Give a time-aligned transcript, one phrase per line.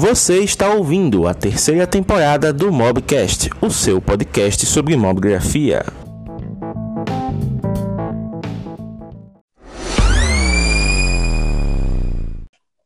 [0.00, 5.82] Você está ouvindo a terceira temporada do Mobcast, o seu podcast sobre mobgrafia.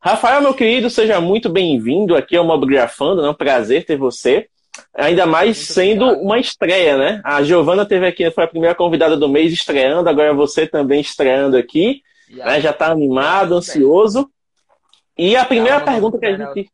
[0.01, 4.47] Rafael, meu querido, seja muito bem-vindo aqui ao Mobgrafando, é um prazer ter você.
[4.95, 6.25] Ainda mais muito sendo obrigado.
[6.25, 7.21] uma estreia, né?
[7.23, 11.57] A Giovana teve aqui, foi a primeira convidada do mês estreando, agora você também estreando
[11.57, 12.01] aqui.
[12.31, 12.59] Né?
[12.59, 14.27] Já está animado, ansioso.
[15.15, 16.73] E a primeira pergunta que a gente.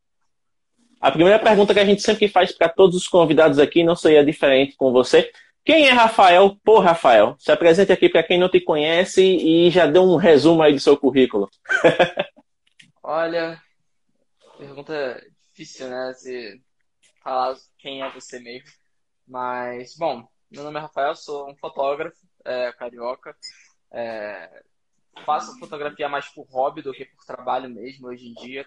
[0.99, 4.23] A primeira pergunta que a gente sempre faz para todos os convidados aqui, não seria
[4.23, 5.31] diferente com você.
[5.63, 7.35] Quem é Rafael por Rafael?
[7.39, 10.79] Se apresente aqui para quem não te conhece e já dê um resumo aí do
[10.79, 11.49] seu currículo.
[13.03, 13.61] Olha,
[14.57, 16.13] pergunta difícil, né?
[16.13, 16.61] Se
[17.23, 18.69] falar quem é você mesmo.
[19.27, 23.35] Mas, bom, meu nome é Rafael, sou um fotógrafo é, carioca.
[23.91, 24.63] É,
[25.25, 28.65] faço fotografia mais por hobby do que por trabalho mesmo hoje em dia.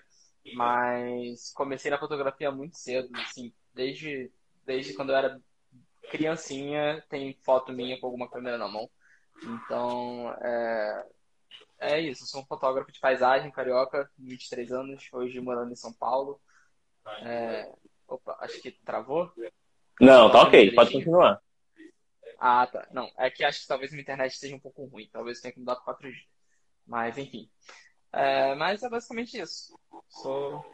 [0.55, 4.31] Mas comecei na fotografia muito cedo, assim, desde,
[4.67, 5.41] desde quando eu era
[6.11, 8.91] criancinha, tem foto minha com alguma câmera na mão.
[9.43, 11.07] Então, é,
[11.81, 12.25] é isso.
[12.25, 16.41] Eu sou um fotógrafo de paisagem carioca, 23 anos, hoje morando em São Paulo.
[17.23, 17.71] É,
[18.07, 19.33] opa, acho que travou?
[20.01, 21.41] Não, tá ok, pode continuar.
[22.39, 22.89] Ah, tá.
[22.91, 25.09] Não, é que acho que talvez minha internet esteja um pouco ruim.
[25.13, 26.15] Talvez tenha que mudar para 4G.
[26.87, 27.49] Mas, enfim.
[28.13, 29.75] É, mas é basicamente isso.
[30.09, 30.65] Sou.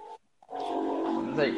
[0.50, 1.54] Vamos aí.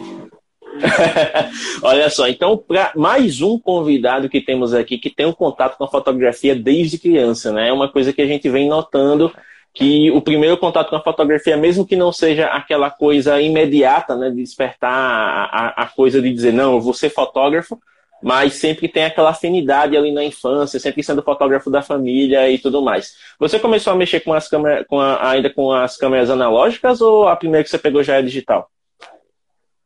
[1.83, 5.85] Olha só, então, para mais um convidado que temos aqui que tem um contato com
[5.85, 7.69] a fotografia desde criança, né?
[7.69, 9.33] É uma coisa que a gente vem notando
[9.73, 14.29] que o primeiro contato com a fotografia, mesmo que não seja aquela coisa imediata, né,
[14.29, 17.81] de despertar a, a coisa de dizer, não, eu vou ser fotógrafo,
[18.23, 22.83] mas sempre tem aquela afinidade ali na infância, sempre sendo fotógrafo da família e tudo
[22.83, 23.17] mais.
[23.39, 27.29] Você começou a mexer com as câmeras, com a, ainda com as câmeras analógicas ou
[27.29, 28.71] a primeira que você pegou já é digital?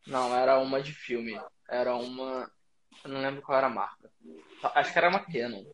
[0.06, 1.40] Não, era uma de filme.
[1.68, 2.50] Era uma.
[3.04, 4.10] Eu não lembro qual era a marca.
[4.74, 5.64] Acho que era uma Canon.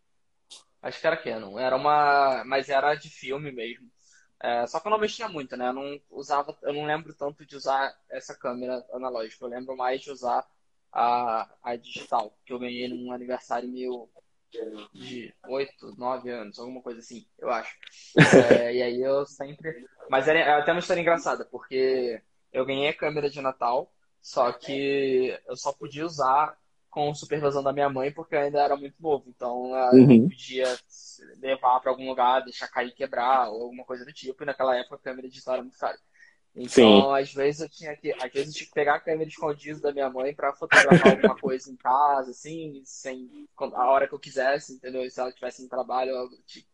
[0.82, 1.58] Acho que era Canon.
[1.58, 2.44] Era uma.
[2.44, 3.88] Mas era de filme mesmo.
[4.42, 5.68] É, só que eu não mexia muito, né?
[5.68, 6.56] Eu não usava.
[6.62, 9.44] Eu não lembro tanto de usar essa câmera analógica.
[9.44, 10.46] Eu lembro mais de usar
[10.92, 14.08] a, a digital, que eu ganhei num aniversário meu
[14.92, 17.72] de 8, 9 anos, alguma coisa assim, eu acho.
[18.52, 19.86] É, e aí eu sempre.
[20.08, 22.20] Mas era é até uma história engraçada, porque
[22.52, 26.58] eu ganhei a câmera de Natal, só que eu só podia usar
[26.90, 29.24] com supervisão da minha mãe, porque eu ainda era muito novo.
[29.28, 30.28] Então eu uhum.
[30.28, 30.76] podia
[31.40, 34.42] levar para algum lugar, deixar cair quebrar, ou alguma coisa do tipo.
[34.42, 35.96] E naquela época a câmera digital era muito cara.
[36.54, 37.14] Então, Sim.
[37.14, 40.10] às vezes eu tinha que, às vezes tinha que pegar a câmera escondida da minha
[40.10, 45.08] mãe para fotografar alguma coisa em casa, assim, sem a hora que eu quisesse, entendeu?
[45.08, 46.68] Se ela estivesse em trabalho ou algo do tipo.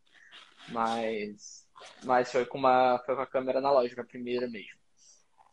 [0.69, 1.67] Mas,
[2.05, 4.77] mas foi com uma, foi com a câmera analógica, a primeira mesmo.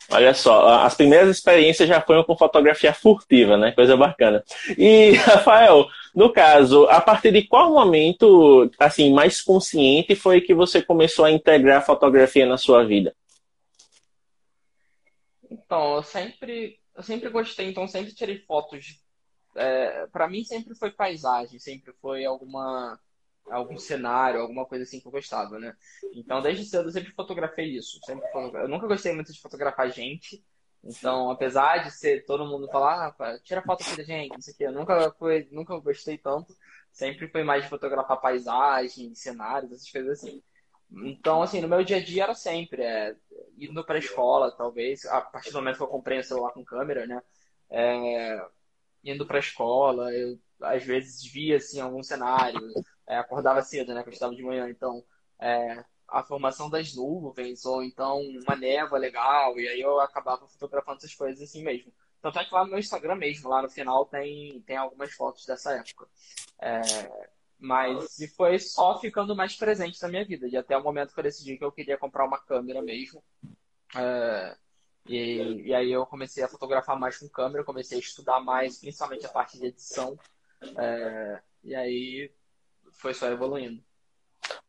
[0.09, 3.71] Olha só, as primeiras experiências já foram com fotografia furtiva, né?
[3.71, 4.43] Coisa bacana.
[4.77, 10.81] E, Rafael, no caso, a partir de qual momento, assim, mais consciente foi que você
[10.81, 13.13] começou a integrar a fotografia na sua vida?
[15.53, 19.01] Então, eu sempre, eu sempre gostei, então sempre tirei fotos.
[19.55, 22.99] É, para mim sempre foi paisagem, sempre foi alguma
[23.51, 25.75] algum cenário, alguma coisa assim que eu gostava, né?
[26.15, 27.99] Então, desde cedo eu sempre fotografei isso.
[28.05, 30.43] Sempre Eu nunca gostei muito de fotografar gente.
[30.83, 34.63] Então, apesar de ser todo mundo falar, ah, tira foto aqui da gente, isso aqui,
[34.63, 36.55] eu nunca foi, nunca gostei tanto.
[36.91, 40.41] Sempre foi mais de fotografar paisagem, cenários, essas coisas assim.
[41.01, 43.15] Então, assim, no meu dia a dia era sempre é,
[43.57, 46.63] indo para a escola, talvez, a partir do momento que eu comprei o celular com
[46.63, 47.21] câmera, né?
[47.69, 48.45] É,
[49.03, 52.59] indo para a escola, eu às vezes via assim algum cenário,
[53.07, 54.03] é, acordava cedo, né?
[54.03, 55.03] Que eu estava de manhã, então
[55.39, 60.97] é, a formação das nuvens ou então uma névoa legal e aí eu acabava fotografando
[60.97, 61.91] essas coisas assim mesmo.
[62.21, 65.45] Tanto é que lá no meu Instagram mesmo, lá no final tem tem algumas fotos
[65.45, 66.07] dessa época.
[66.61, 66.81] É,
[67.63, 70.47] mas e foi só ficando mais presente na minha vida.
[70.47, 73.23] E até o momento que eu decidi que eu queria comprar uma câmera mesmo.
[73.95, 74.55] É,
[75.07, 79.25] e, e, aí eu comecei a fotografar mais com câmera, comecei a estudar mais, principalmente
[79.25, 80.19] a parte de edição.
[80.77, 82.31] É, e aí
[82.91, 83.81] foi só evoluindo.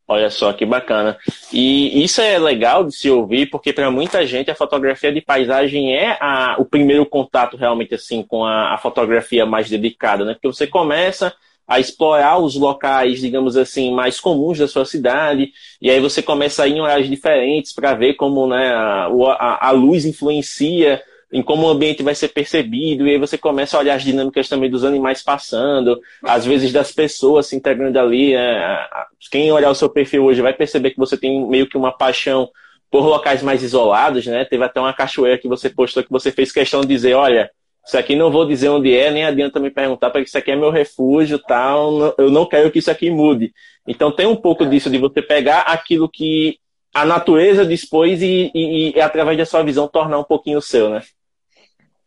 [0.06, 1.18] Olha só que bacana.
[1.52, 5.96] E isso é legal de se ouvir, porque para muita gente a fotografia de paisagem
[5.96, 10.34] é a, o primeiro contato realmente assim com a, a fotografia mais dedicada, né?
[10.34, 11.34] Porque você começa
[11.66, 15.50] a explorar os locais, digamos assim, mais comuns da sua cidade,
[15.80, 19.68] e aí você começa a ir em horários diferentes para ver como né, a, a,
[19.68, 21.02] a, luz influencia
[21.32, 24.48] em como o ambiente vai ser percebido, e aí você começa a olhar as dinâmicas
[24.48, 28.34] também dos animais passando, às vezes das pessoas se integrando ali.
[28.34, 28.86] É,
[29.32, 32.48] quem olhar o seu perfil hoje vai perceber que você tem meio que uma paixão
[32.88, 34.44] por locais mais isolados, né?
[34.44, 37.50] Teve até uma cachoeira que você postou que você fez questão de dizer, olha,
[37.86, 40.56] isso aqui não vou dizer onde é, nem adianta me perguntar, porque isso aqui é
[40.56, 42.14] meu refúgio, tal.
[42.16, 43.52] Eu não quero que isso aqui mude.
[43.86, 46.58] Então tem um pouco disso de você pegar aquilo que
[46.94, 51.02] a natureza dispôs e, e, e através da sua visão tornar um pouquinho seu, né?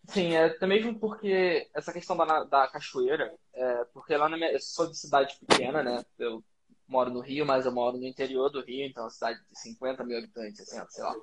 [0.08, 4.52] Sim, é, até mesmo porque essa questão da, da cachoeira, é, porque lá na minha,
[4.52, 6.04] eu sou de cidade pequena, né?
[6.18, 6.42] Eu
[6.88, 9.60] moro no Rio, mas eu moro no interior do Rio, então é uma cidade de
[9.60, 11.16] 50 mil habitantes, assim, sei lá.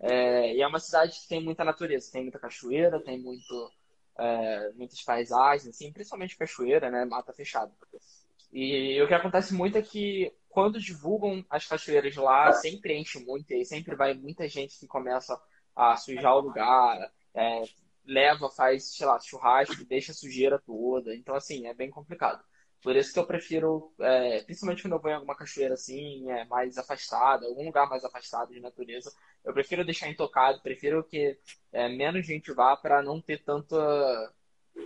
[0.00, 3.70] É, e é uma cidade que tem muita natureza, tem muita cachoeira, tem muito,
[4.18, 7.04] é, muitas paisagens, assim, principalmente cachoeira, né?
[7.04, 7.72] Mata fechada.
[8.52, 13.52] E o que acontece muito é que quando divulgam as cachoeiras lá, sempre enche muito,
[13.52, 15.38] e sempre vai muita gente que começa
[15.74, 17.62] a sujar o lugar, é,
[18.06, 21.14] leva, faz, sei lá, churrasco, deixa a sujeira toda.
[21.14, 22.42] Então, assim, é bem complicado.
[22.82, 26.44] Por isso que eu prefiro, é, principalmente quando eu vou em alguma cachoeira assim, é,
[26.44, 29.12] mais afastada, algum lugar mais afastado de natureza,
[29.44, 31.38] eu prefiro deixar intocado, prefiro que
[31.72, 33.76] é, menos gente vá para não ter tanta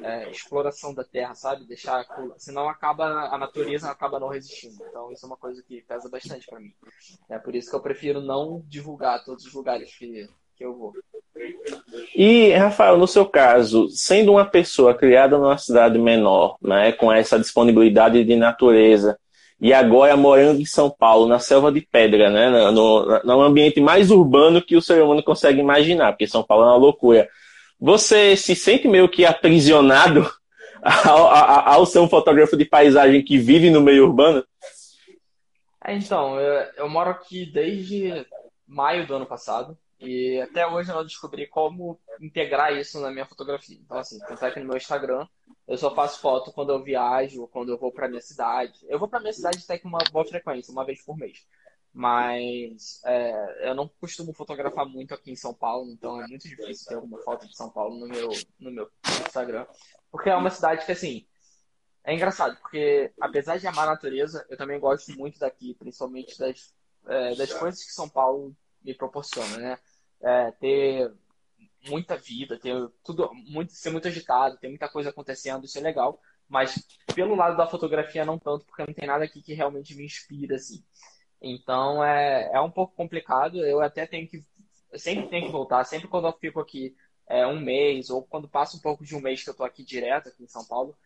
[0.02, 1.66] é, exploração da terra, sabe?
[1.66, 2.06] Deixar,
[2.38, 4.82] senão acaba a natureza acaba não resistindo.
[4.88, 6.74] Então isso é uma coisa que pesa bastante para mim.
[7.28, 10.28] É por isso que eu prefiro não divulgar todos os lugares que
[10.60, 10.92] que eu vou.
[12.14, 17.38] E, Rafael, no seu caso, sendo uma pessoa criada numa cidade menor, né, com essa
[17.38, 19.18] disponibilidade de natureza,
[19.60, 24.10] e agora morando em São Paulo, na selva de pedra, né, no, no ambiente mais
[24.10, 27.28] urbano que o ser humano consegue imaginar, porque São Paulo é uma loucura.
[27.78, 30.30] Você se sente meio que aprisionado
[30.82, 34.44] ao, ao, ser um fotógrafo de paisagem que vive no meio urbano?
[35.84, 38.26] É, então, eu, eu moro aqui desde
[38.70, 39.76] maio do ano passado.
[39.98, 43.78] E até hoje eu não descobri como integrar isso na minha fotografia.
[43.78, 45.26] Então, assim, tanto é que no meu Instagram
[45.68, 48.78] eu só faço foto quando eu viajo, quando eu vou pra minha cidade.
[48.88, 51.46] Eu vou pra minha cidade até com uma boa frequência, uma vez por mês.
[51.92, 56.86] Mas é, eu não costumo fotografar muito aqui em São Paulo, então é muito difícil
[56.86, 58.90] ter alguma foto de São Paulo no meu, no meu
[59.26, 59.66] Instagram.
[60.10, 61.26] Porque é uma cidade que, assim,
[62.04, 66.74] é engraçado, porque apesar de amar a natureza, eu também gosto muito daqui, principalmente das,
[67.06, 69.78] é, das coisas que São Paulo me proporciona, né?
[70.22, 71.12] é, ter
[71.88, 76.20] muita vida, ter tudo muito, ser muito agitado, ter muita coisa acontecendo, isso é legal.
[76.48, 76.84] Mas
[77.14, 80.56] pelo lado da fotografia não tanto, porque não tem nada aqui que realmente me inspira
[80.56, 80.84] assim.
[81.40, 83.64] Então é, é um pouco complicado.
[83.64, 84.44] Eu até tenho que
[84.96, 86.96] sempre tenho que voltar, sempre quando eu fico aqui
[87.28, 89.84] é, um mês ou quando passa um pouco de um mês que eu tô aqui
[89.84, 90.96] direto aqui em São Paulo,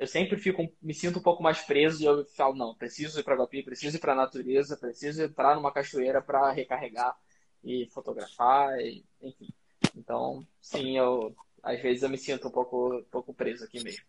[0.00, 3.22] eu sempre fico me sinto um pouco mais preso e eu falo não, preciso ir
[3.22, 7.14] para Guapi, preciso ir para a natureza, preciso entrar numa cachoeira para recarregar
[7.62, 9.48] e fotografar, e, enfim.
[9.94, 14.02] Então, sim, eu às vezes eu me sinto um pouco, um pouco preso aqui mesmo.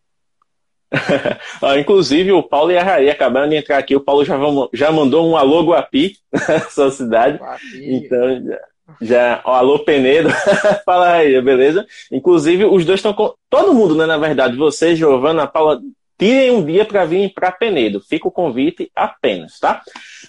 [1.62, 3.94] ah, inclusive, o Paulo e a Raí acabaram de entrar aqui.
[3.94, 4.38] O Paulo já,
[4.74, 7.38] já mandou um alô Guapi na sua cidade.
[7.38, 7.96] Guapi.
[7.96, 8.60] Então, já,
[9.02, 10.30] já ó, alô Penedo.
[10.86, 11.86] Fala aí, beleza?
[12.12, 13.34] Inclusive, os dois estão com.
[13.50, 14.06] Todo mundo, né?
[14.06, 15.80] Na verdade, você, Giovana, Paula,
[16.22, 18.00] tirem um dia para vir para Penedo.
[18.00, 19.82] Fica o convite apenas, tá?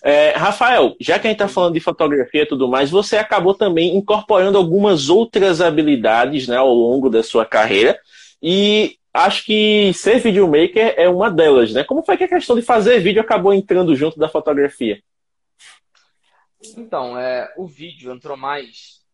[0.03, 3.53] É, Rafael, já que a gente está falando de fotografia e tudo mais, você acabou
[3.53, 7.99] também incorporando algumas outras habilidades né, ao longo da sua carreira.
[8.43, 11.85] E acho que ser videomaker é uma delas, né?
[11.85, 14.99] Como foi que a questão de fazer vídeo acabou entrando junto da fotografia?
[16.77, 19.05] Então, é, o vídeo entrou mais.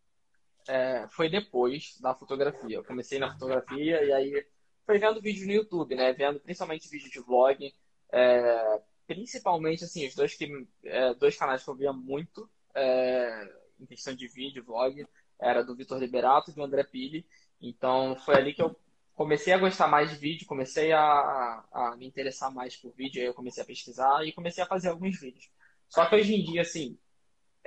[0.66, 2.76] É, foi depois da fotografia.
[2.76, 4.46] Eu comecei na fotografia e aí
[4.84, 6.12] foi vendo vídeo no YouTube, né?
[6.12, 7.74] Vendo principalmente vídeo de vlog.
[8.12, 13.48] É, principalmente, assim, os dois, que, é, dois canais que eu via muito é,
[13.80, 15.06] em questão de vídeo, vlog,
[15.40, 17.26] era do Vitor Liberato e do André Pili.
[17.60, 18.78] Então, foi ali que eu
[19.14, 23.26] comecei a gostar mais de vídeo, comecei a, a me interessar mais por vídeo, aí
[23.26, 25.50] eu comecei a pesquisar e comecei a fazer alguns vídeos.
[25.88, 26.98] Só que hoje em dia, assim,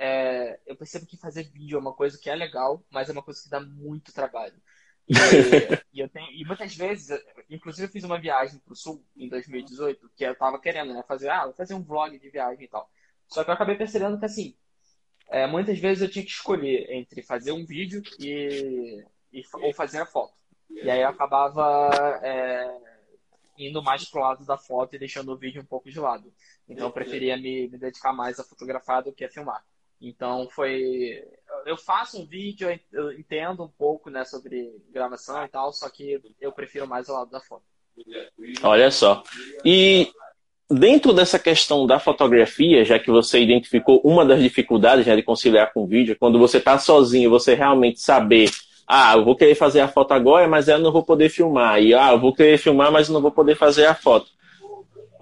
[0.04, 3.22] é, eu percebo que fazer vídeo é uma coisa que é legal, mas é uma
[3.22, 4.60] coisa que dá muito trabalho.
[5.08, 5.14] E,
[6.02, 7.16] e, tenho, e muitas vezes,
[7.48, 11.04] inclusive eu fiz uma viagem para o sul em 2018, que eu tava querendo, né?
[11.06, 12.90] Fazer, ah, fazer um vlog de viagem e tal.
[13.28, 14.56] Só que eu acabei percebendo que assim,
[15.28, 20.00] é, muitas vezes eu tinha que escolher entre fazer um vídeo e, e ou fazer
[20.00, 20.34] a foto.
[20.68, 22.76] E aí eu acabava é,
[23.56, 26.34] indo mais pro lado da foto e deixando o vídeo um pouco de lado.
[26.68, 29.64] Então eu preferia me, me dedicar mais a fotografar do que a filmar.
[30.02, 31.22] Então foi.
[31.64, 36.20] Eu faço um vídeo, eu entendo um pouco né, sobre gravação e tal, só que
[36.40, 37.62] eu prefiro mais o lado da foto.
[38.64, 39.22] Olha só.
[39.64, 40.10] E
[40.68, 45.72] dentro dessa questão da fotografia, já que você identificou uma das dificuldades né, de conciliar
[45.72, 48.50] com o vídeo, quando você está sozinho, você realmente saber,
[48.88, 51.80] ah, eu vou querer fazer a foto agora, mas eu não vou poder filmar.
[51.80, 54.26] E ah, eu vou querer filmar, mas não vou poder fazer a foto.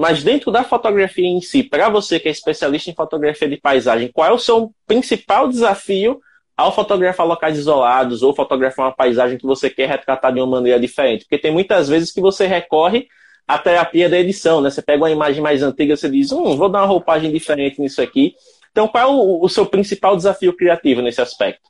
[0.01, 4.11] Mas dentro da fotografia em si, para você que é especialista em fotografia de paisagem,
[4.11, 6.23] qual é o seu principal desafio
[6.57, 10.81] ao fotografar locais isolados ou fotografar uma paisagem que você quer retratar de uma maneira
[10.81, 11.27] diferente?
[11.27, 13.09] Porque tem muitas vezes que você recorre
[13.47, 14.71] à terapia da edição, né?
[14.71, 18.01] Você pega uma imagem mais antiga, você diz, hum, vou dar uma roupagem diferente nisso
[18.01, 18.35] aqui.
[18.71, 21.69] Então, qual é o, o seu principal desafio criativo nesse aspecto?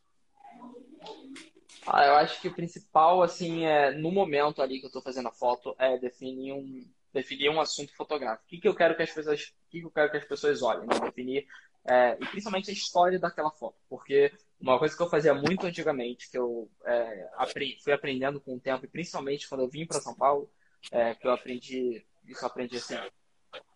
[1.84, 5.26] Ah, eu acho que o principal, assim, é no momento ali que eu estou fazendo
[5.26, 8.44] a foto, é definir um, definir um assunto fotográfico.
[8.44, 10.24] O que, que eu quero que as pessoas, o que, que eu quero que as
[10.24, 11.00] pessoas olhem, né?
[11.00, 11.46] definir
[11.88, 16.30] é, e principalmente a história daquela foto, porque uma coisa que eu fazia muito antigamente,
[16.30, 20.00] que eu é, aprendi, fui aprendendo com o tempo, e principalmente quando eu vim para
[20.00, 20.50] São Paulo,
[20.92, 22.96] é, que eu aprendi, isso eu aprendi assim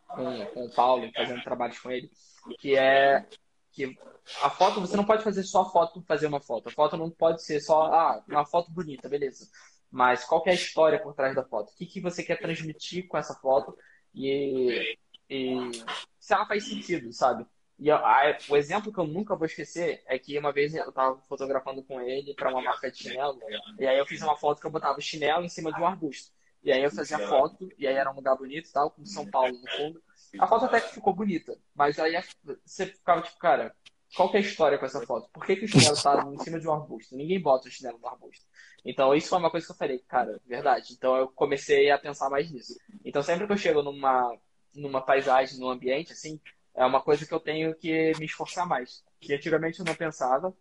[0.07, 2.11] com, com o Paulo, fazendo trabalhos com ele,
[2.61, 3.27] que é
[3.73, 3.99] que
[4.41, 6.69] a foto, você não pode fazer só foto fazer uma foto.
[6.69, 9.49] A foto não pode ser só, ah, uma foto bonita, beleza.
[9.95, 11.71] Mas qual é a história por trás da foto?
[11.71, 13.79] O que, que você quer transmitir com essa foto?
[14.13, 14.99] E,
[15.31, 15.71] e
[16.19, 17.47] se ela faz sentido, sabe?
[17.79, 20.91] E a, a, o exemplo que eu nunca vou esquecer é que uma vez eu
[20.91, 23.39] tava fotografando com ele para uma marca de chinelo,
[23.79, 25.87] e aí eu fiz uma foto que eu botava o chinelo em cima de um
[25.87, 26.33] arbusto.
[26.65, 29.25] E aí eu fazia foto, e aí era um lugar bonito e tal, com São
[29.31, 30.03] Paulo no fundo.
[30.41, 32.21] A foto até que ficou bonita, mas aí
[32.65, 33.73] você ficava tipo, cara,
[34.15, 35.29] qual que é a história com essa foto?
[35.33, 37.17] Por que, que o chinelo tá em cima de um arbusto?
[37.17, 38.45] Ninguém bota o chinelo no arbusto.
[38.85, 40.93] Então, isso foi uma coisa que eu falei, cara, verdade.
[40.93, 42.75] Então, eu comecei a pensar mais nisso.
[43.05, 44.37] Então, sempre que eu chego numa,
[44.75, 46.41] numa paisagem, num ambiente, assim,
[46.75, 49.05] é uma coisa que eu tenho que me esforçar mais.
[49.21, 50.55] Que antigamente eu não pensava.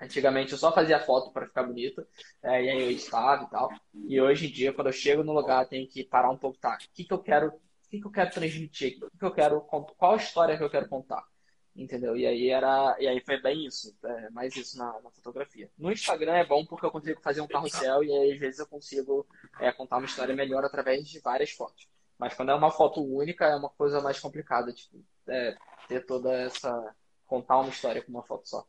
[0.00, 2.06] Antigamente eu só fazia foto para ficar bonita,
[2.42, 3.70] é, e aí eu editava e tal.
[4.08, 6.58] E hoje em dia, quando eu chego no lugar, eu tenho que parar um pouco,
[6.58, 6.74] tá?
[6.74, 7.52] O que, que eu quero
[7.92, 8.98] que, que eu quero transmitir?
[9.02, 11.22] O que, eu quero qual a história que eu quero contar?
[11.74, 12.14] Entendeu?
[12.14, 12.96] E aí era.
[13.00, 15.70] E aí foi bem isso, é, mais isso na, na, fotografia.
[15.78, 18.66] No Instagram é bom porque eu consigo fazer um carrossel e aí às vezes eu
[18.66, 19.26] consigo
[19.58, 21.88] é, contar uma história melhor através de várias fotos.
[22.18, 25.56] Mas quando é uma foto única é uma coisa mais complicada, tipo, é,
[25.88, 26.94] ter toda essa.
[27.26, 28.66] contar uma história com uma foto só.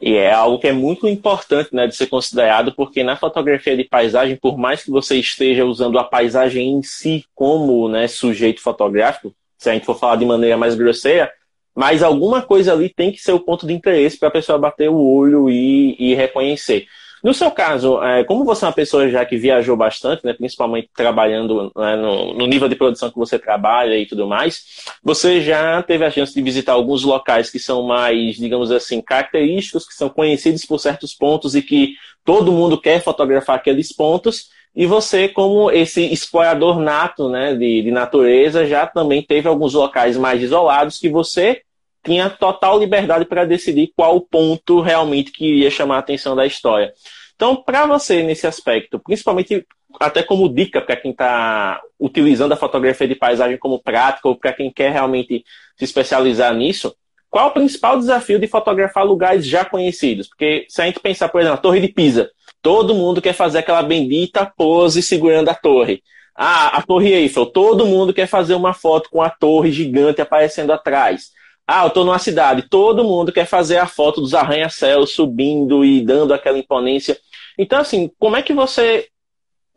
[0.00, 3.84] E é algo que é muito importante né, de ser considerado, porque na fotografia de
[3.84, 9.34] paisagem, por mais que você esteja usando a paisagem em si como né, sujeito fotográfico,
[9.62, 11.30] se a gente for falar de maneira mais grosseira,
[11.74, 14.90] mas alguma coisa ali tem que ser o ponto de interesse para a pessoa bater
[14.90, 16.86] o olho e, e reconhecer.
[17.22, 20.90] No seu caso, é, como você é uma pessoa já que viajou bastante, né, principalmente
[20.92, 25.80] trabalhando né, no, no, nível de produção que você trabalha e tudo mais, você já
[25.84, 30.08] teve a chance de visitar alguns locais que são mais, digamos assim, característicos, que são
[30.08, 34.48] conhecidos por certos pontos e que todo mundo quer fotografar aqueles pontos.
[34.74, 40.16] E você, como esse explorador nato né, de, de natureza, já também teve alguns locais
[40.16, 41.62] mais isolados que você
[42.02, 46.92] tinha total liberdade para decidir qual ponto realmente que iria chamar a atenção da história.
[47.34, 49.66] Então, para você nesse aspecto, principalmente
[50.00, 54.52] até como dica para quem está utilizando a fotografia de paisagem como prática ou para
[54.52, 55.44] quem quer realmente
[55.76, 56.94] se especializar nisso,
[57.28, 60.28] qual o principal desafio de fotografar lugares já conhecidos?
[60.28, 62.30] Porque se a gente pensar, por exemplo, a Torre de Pisa,
[62.62, 66.02] todo mundo quer fazer aquela bendita pose segurando a torre.
[66.34, 70.72] Ah, a Torre Eiffel, todo mundo quer fazer uma foto com a torre gigante aparecendo
[70.72, 71.30] atrás.
[71.66, 76.00] Ah, eu estou numa cidade, todo mundo quer fazer a foto dos arranha-céus subindo e
[76.00, 77.18] dando aquela imponência.
[77.58, 79.08] Então, assim, como é que você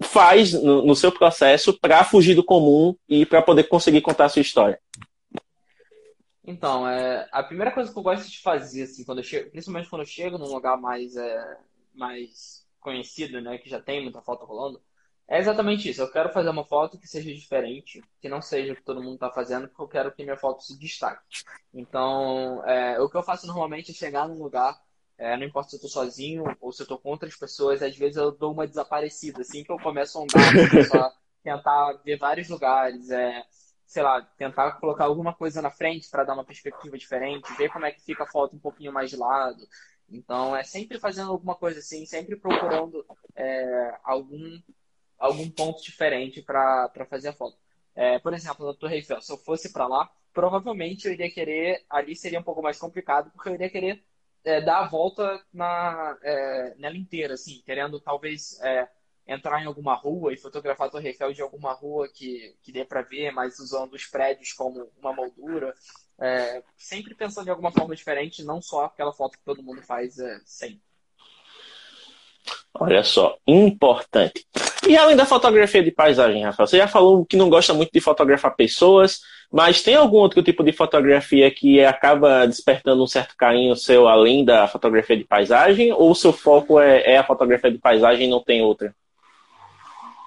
[0.02, 4.30] faz no, no seu processo para fugir do comum e para poder conseguir contar a
[4.30, 4.80] sua história?
[6.48, 10.02] Então, é, a primeira coisa que eu gosto de fazer, assim, quando chego, principalmente quando
[10.04, 11.58] eu chego num lugar mais, é,
[11.94, 14.80] mais conhecido, né, que já tem muita foto rolando,
[15.28, 16.02] é exatamente isso.
[16.02, 19.16] Eu quero fazer uma foto que seja diferente, que não seja o que todo mundo
[19.16, 21.24] está fazendo, porque eu quero que minha foto se destaque.
[21.74, 24.80] Então, é, o que eu faço normalmente é chegar num lugar,
[25.18, 27.98] é, não importa se eu estou sozinho ou se eu estou com outras pessoas, às
[27.98, 29.42] vezes eu dou uma desaparecida.
[29.42, 31.14] Assim que eu começo a andar, a
[31.44, 33.44] tentar ver vários lugares, é,
[33.86, 37.86] sei lá, tentar colocar alguma coisa na frente para dar uma perspectiva diferente, ver como
[37.86, 39.66] é que fica a foto um pouquinho mais de lado.
[40.10, 44.60] Então, é sempre fazendo alguma coisa assim, sempre procurando é, algum
[45.18, 47.58] algum ponto diferente para fazer a foto.
[47.96, 51.86] É, por exemplo, na Torre Eiffel, se eu fosse para lá, provavelmente eu iria querer,
[51.90, 54.04] ali seria um pouco mais complicado, porque eu iria querer
[54.44, 58.90] é, dar a volta na, é, nela inteira, assim, querendo talvez é,
[59.26, 62.86] entrar em alguma rua e fotografar a Torre Eiffel de alguma rua que, que dê
[62.86, 65.74] para ver, mas usando os prédios como uma moldura.
[66.20, 70.18] É, sempre pensando de alguma forma diferente, não só aquela foto que todo mundo faz
[70.18, 70.82] é, sempre.
[72.78, 74.46] Olha só, importante.
[74.88, 78.02] E além da fotografia de paisagem, Rafael, você já falou que não gosta muito de
[78.02, 83.76] fotografar pessoas, mas tem algum outro tipo de fotografia que acaba despertando um certo carinho
[83.76, 85.94] seu além da fotografia de paisagem?
[85.94, 88.94] Ou o seu foco é, é a fotografia de paisagem e não tem outra?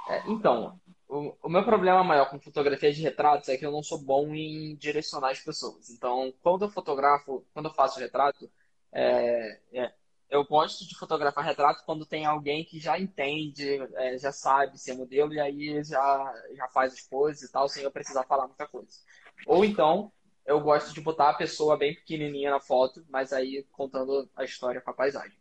[0.08, 0.72] É, então,
[1.08, 4.34] o, o, meu problema maior com fotografia de retratos é que eu não sou bom
[4.34, 5.88] em direcionar as pessoas.
[5.90, 8.50] Então, quando eu fotografo, quando eu faço retrato,
[8.92, 9.92] é, é,
[10.28, 14.94] eu gosto de fotografar retrato quando tem alguém que já entende, é, já sabe ser
[14.94, 18.66] modelo e aí já, já faz as poses e tal, sem eu precisar falar muita
[18.66, 18.98] coisa.
[19.46, 20.12] Ou então,
[20.44, 24.80] eu gosto de botar a pessoa bem pequenininha na foto, mas aí contando a história
[24.80, 25.38] com a paisagem.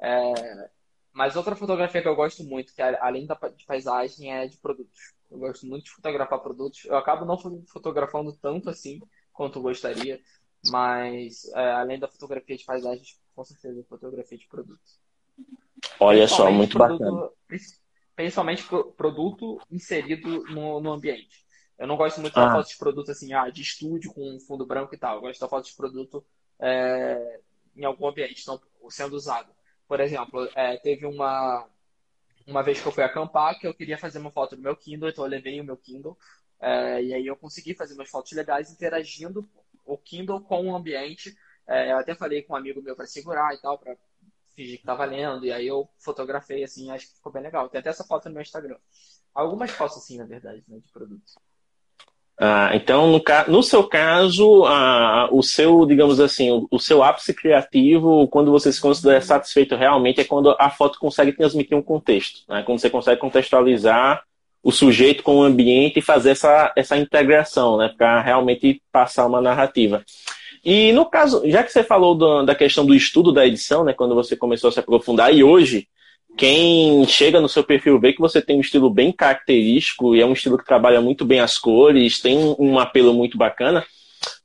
[0.00, 0.70] É,
[1.12, 4.56] mas outra fotografia que eu gosto muito, que é, além da, de paisagem, é de
[4.56, 5.14] produtos.
[5.30, 6.84] Eu gosto muito de fotografar produtos.
[6.84, 9.00] Eu acabo não fotografando tanto assim
[9.32, 10.20] quanto gostaria,
[10.70, 13.04] mas é, além da fotografia de paisagem,
[13.34, 15.00] com certeza, fotografia de produtos.
[15.98, 17.30] Olha só, muito produto, bacana.
[18.14, 18.64] Principalmente
[18.96, 21.44] produto inserido no, no ambiente.
[21.78, 22.46] Eu não gosto muito ah.
[22.46, 25.16] da foto de produto assim, ah, de estúdio com fundo branco e tal.
[25.16, 26.24] Eu gosto da foto de produto
[26.60, 27.40] é,
[27.76, 28.44] em algum ambiente,
[28.88, 29.52] sendo usado.
[29.92, 31.68] Por exemplo, é, teve uma,
[32.46, 35.10] uma vez que eu fui acampar que eu queria fazer uma foto do meu Kindle,
[35.10, 36.16] então eu levei o meu Kindle.
[36.58, 39.46] É, e aí eu consegui fazer umas fotos legais interagindo
[39.84, 41.36] o Kindle com o ambiente.
[41.66, 43.94] É, eu até falei com um amigo meu para segurar e tal, para
[44.56, 45.44] fingir que tava lendo.
[45.44, 47.68] E aí eu fotografei assim, acho que ficou bem legal.
[47.68, 48.78] Tem até essa foto no meu Instagram.
[49.34, 51.36] Algumas fotos assim, na verdade, né, de produtos.
[52.40, 57.32] Ah, então, no, no, seu caso, ah, o seu, digamos assim, o, o, seu ápice
[57.32, 62.40] criativo, quando você se considera satisfeito realmente, é quando a foto consegue transmitir um contexto,
[62.48, 62.62] né?
[62.64, 64.22] quando você consegue contextualizar
[64.62, 67.92] o sujeito com o ambiente e fazer essa, essa integração, né?
[67.96, 70.02] para realmente passar uma narrativa.
[70.64, 73.92] E no caso, já que você falou do, da questão do estudo da edição, né,
[73.92, 75.88] quando você começou a se aprofundar, e hoje
[76.36, 80.26] quem chega no seu perfil vê que você tem um estilo bem característico e é
[80.26, 83.84] um estilo que trabalha muito bem as cores, tem um apelo muito bacana.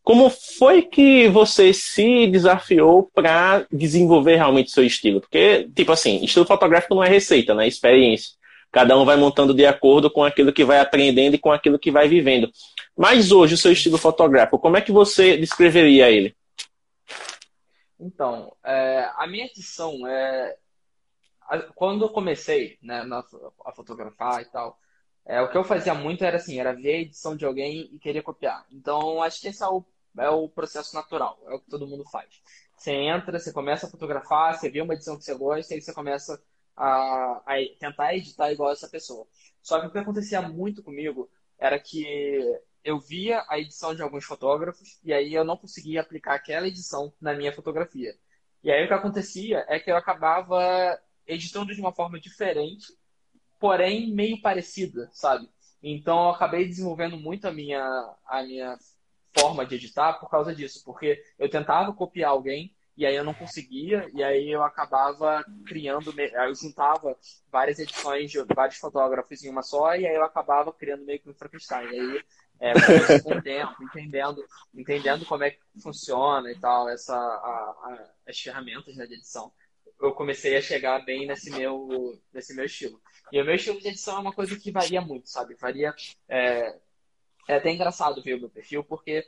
[0.03, 5.19] Como foi que você se desafiou para desenvolver realmente seu estilo?
[5.19, 7.65] Porque, tipo assim, estilo fotográfico não é receita, né?
[7.65, 8.31] É experiência.
[8.71, 11.91] Cada um vai montando de acordo com aquilo que vai aprendendo e com aquilo que
[11.91, 12.49] vai vivendo.
[12.95, 16.35] Mas hoje, o seu estilo fotográfico, como é que você descreveria ele?
[17.99, 20.55] Então, é, a minha edição é,
[21.75, 23.03] quando eu comecei né,
[23.65, 24.79] a fotografar e tal,
[25.25, 27.99] é, o que eu fazia muito era assim, era ver a edição de alguém e
[27.99, 28.65] querer copiar.
[28.71, 29.83] Então, acho que esse é o,
[30.17, 32.41] é o processo natural, é o que todo mundo faz.
[32.77, 35.93] Você entra, você começa a fotografar, você vê uma edição que você gosta e você
[35.93, 36.41] começa
[36.75, 39.27] a, a tentar editar igual essa pessoa.
[39.61, 41.29] Só que o que acontecia muito comigo
[41.59, 46.35] era que eu via a edição de alguns fotógrafos e aí eu não conseguia aplicar
[46.35, 48.15] aquela edição na minha fotografia.
[48.63, 52.87] E aí o que acontecia é que eu acabava editando de uma forma diferente,
[53.59, 55.49] porém meio parecida, sabe?
[55.81, 57.81] Então eu acabei desenvolvendo muito a minha,
[58.25, 58.77] a minha
[59.37, 63.33] forma de editar por causa disso, porque eu tentava copiar alguém e aí eu não
[63.33, 67.15] conseguia, e aí eu acabava criando, eu juntava
[67.51, 71.29] várias edições de vários fotógrafos em uma só, e aí eu acabava criando meio que
[71.29, 71.85] um Frankenstein.
[71.93, 72.23] E aí,
[72.59, 72.73] é,
[73.21, 78.39] com o tempo, entendendo, entendendo como é que funciona e tal, essa, a, a, as
[78.39, 79.53] ferramentas né, de edição
[79.99, 83.01] eu comecei a chegar bem nesse meu, nesse meu estilo.
[83.31, 85.55] E o meu estilo de edição é uma coisa que varia muito, sabe?
[85.55, 85.93] Varia.
[86.27, 86.77] É,
[87.47, 89.25] é até engraçado ver o meu perfil, porque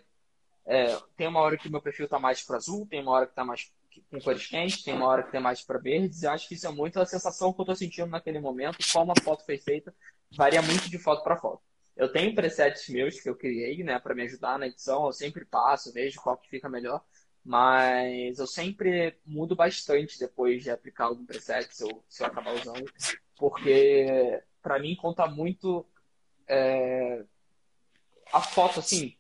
[0.66, 3.28] é, tem uma hora que o meu perfil tá mais para azul, tem uma hora
[3.28, 3.72] que tá mais
[4.10, 6.24] com cores quentes, tem uma hora que tem mais para verdes.
[6.24, 9.12] Eu acho que isso é muito a sensação que eu tô sentindo naquele momento, como
[9.12, 9.94] a foto foi feita,
[10.32, 11.62] varia muito de foto para foto.
[11.96, 15.06] Eu tenho presets meus que eu criei, né, para me ajudar na edição.
[15.06, 17.04] Eu sempre passo, vejo qual que fica melhor.
[17.44, 22.54] Mas eu sempre mudo bastante depois de aplicar algum preset, se eu, se eu acabar
[22.54, 22.86] usando,
[23.38, 25.86] porque para mim conta muito
[26.48, 27.24] é,
[28.32, 29.16] a foto, assim,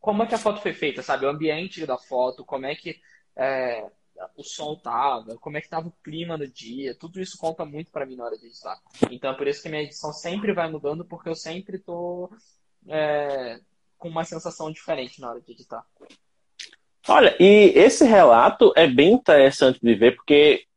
[0.00, 1.26] como é que a foto foi feita, sabe?
[1.26, 3.00] O ambiente da foto, como é que
[3.36, 3.90] é,
[4.36, 7.90] o som tava, como é que tava o clima no dia, tudo isso conta muito
[7.90, 8.80] para mim na hora de editar.
[9.10, 12.30] Então é por isso que minha edição sempre vai mudando, porque eu sempre tô
[12.86, 13.60] é,
[13.96, 15.84] com uma sensação diferente na hora de editar.
[17.08, 20.67] Olha, e esse relato é bem interessante de ver, porque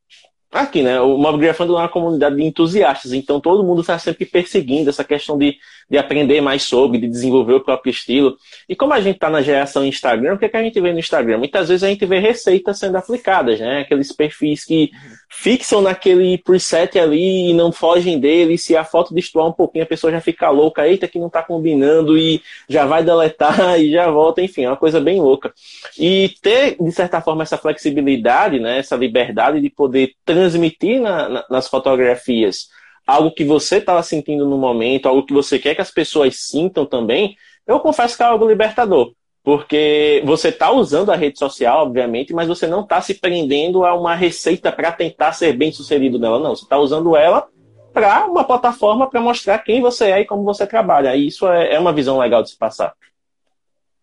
[0.52, 4.26] aqui, né, o Mob Grafando é uma comunidade de entusiastas, então todo mundo está sempre
[4.26, 5.58] perseguindo essa questão de,
[5.90, 8.38] de aprender mais sobre, de desenvolver o próprio estilo.
[8.68, 10.92] E como a gente está na geração Instagram, o que, é que a gente vê
[10.92, 11.38] no Instagram?
[11.38, 13.82] Muitas vezes a gente vê receitas sendo aplicadas, né?
[13.82, 14.92] Aqueles perfis que
[15.32, 18.58] fixam naquele preset ali e não fogem dele.
[18.58, 21.42] Se a foto destoar um pouquinho, a pessoa já fica louca, eita, que não está
[21.42, 25.54] combinando, e já vai deletar e já volta, enfim, é uma coisa bem louca.
[25.98, 31.46] E ter, de certa forma, essa flexibilidade, né, essa liberdade de poder transmitir na, na,
[31.50, 32.70] nas fotografias
[33.06, 36.86] algo que você estava sentindo no momento, algo que você quer que as pessoas sintam
[36.86, 37.36] também,
[37.68, 39.14] eu confesso que é algo libertador.
[39.44, 43.94] Porque você está usando a rede social, obviamente, mas você não está se prendendo a
[43.96, 46.56] uma receita para tentar ser bem sucedido nela, não.
[46.56, 47.48] Você está usando ela
[47.92, 51.16] para uma plataforma para mostrar quem você é e como você trabalha.
[51.16, 52.94] E isso é, é uma visão legal de se passar.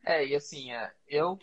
[0.05, 1.39] É, e assim, é, eu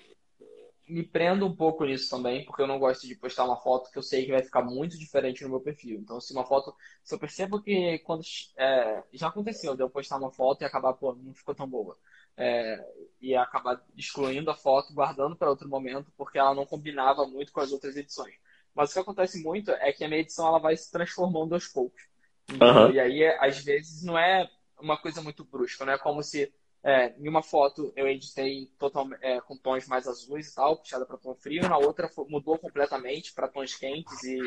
[0.88, 3.98] me prendo um pouco nisso também, porque eu não gosto de postar uma foto que
[3.98, 6.00] eu sei que vai ficar muito diferente no meu perfil.
[6.00, 6.76] Então, se uma foto.
[7.04, 8.24] Se eu percebo que quando.
[8.58, 11.98] É, já aconteceu de eu postar uma foto e acabar, pô, não ficou tão boa.
[12.38, 12.86] É,
[13.22, 17.62] e acabar excluindo a foto, guardando para outro momento, porque ela não combinava muito com
[17.62, 18.36] as outras edições.
[18.74, 21.68] Mas o que acontece muito é que a minha edição ela vai se transformando aos
[21.68, 22.04] poucos.
[22.52, 22.92] Uhum.
[22.92, 24.48] E aí, às vezes, não é
[24.80, 26.54] uma coisa muito brusca, não é como se
[26.86, 31.04] é, em uma foto eu editei total, é, com tons mais azuis e tal, puxada
[31.04, 34.38] para tom frio, na outra mudou completamente para tons quentes e,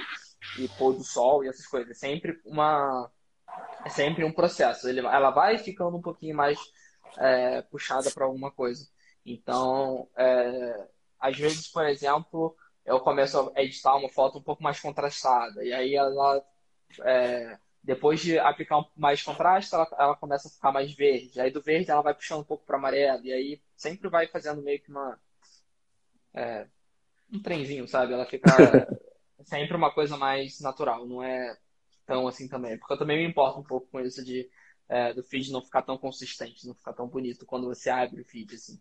[0.56, 1.90] e pôr do sol e essas coisas.
[1.90, 3.10] É sempre uma
[3.84, 4.88] é sempre um processo.
[4.88, 6.56] Ele, ela vai ficando um pouquinho mais
[7.18, 8.88] é, puxada para alguma coisa.
[9.26, 14.78] Então, é, às vezes, por exemplo, eu começo a editar uma foto um pouco mais
[14.78, 16.40] contrastada e aí ela
[17.04, 21.40] é, depois de aplicar mais contraste, ela, ela começa a ficar mais verde.
[21.40, 23.24] Aí do verde ela vai puxando um pouco para amarelo.
[23.24, 25.18] E aí sempre vai fazendo meio que uma.
[26.34, 26.66] É,
[27.32, 28.12] um trenzinho, sabe?
[28.12, 28.48] Ela fica
[29.44, 31.56] sempre uma coisa mais natural, não é
[32.06, 32.78] tão assim também.
[32.78, 34.48] Porque eu também me importo um pouco com isso de
[34.88, 38.24] é, do feed não ficar tão consistente, não ficar tão bonito quando você abre o
[38.24, 38.80] feed, assim.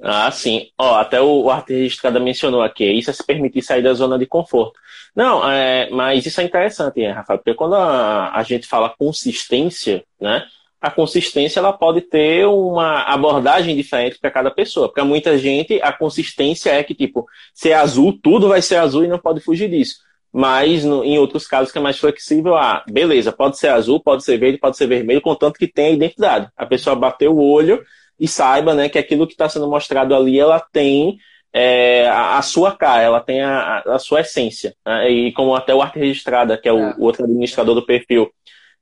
[0.00, 0.68] Ah, sim.
[0.78, 4.26] Ó, até o, o arte mencionou aqui, isso é se permitir sair da zona de
[4.26, 4.78] conforto.
[5.14, 10.04] Não, é, mas isso é interessante, né, Rafael, porque quando a, a gente fala consistência,
[10.20, 10.46] né,
[10.80, 14.92] a consistência ela pode ter uma abordagem diferente para cada pessoa.
[14.92, 19.04] Para muita gente, a consistência é que, tipo, se é azul, tudo vai ser azul
[19.04, 19.96] e não pode fugir disso.
[20.32, 24.22] Mas no, em outros casos que é mais flexível, ah, beleza, pode ser azul, pode
[24.22, 26.48] ser verde, pode ser vermelho, contanto que tenha identidade.
[26.56, 27.82] A pessoa bateu o olho
[28.18, 31.18] e saiba né, que aquilo que está sendo mostrado ali, ela tem
[31.52, 34.74] é, a, a, sua cara, ela tem a, a sua essência.
[34.84, 35.10] Né?
[35.10, 36.94] E como até o Arte Registrada, que é o, é.
[36.98, 38.30] o, outro administrador do perfil,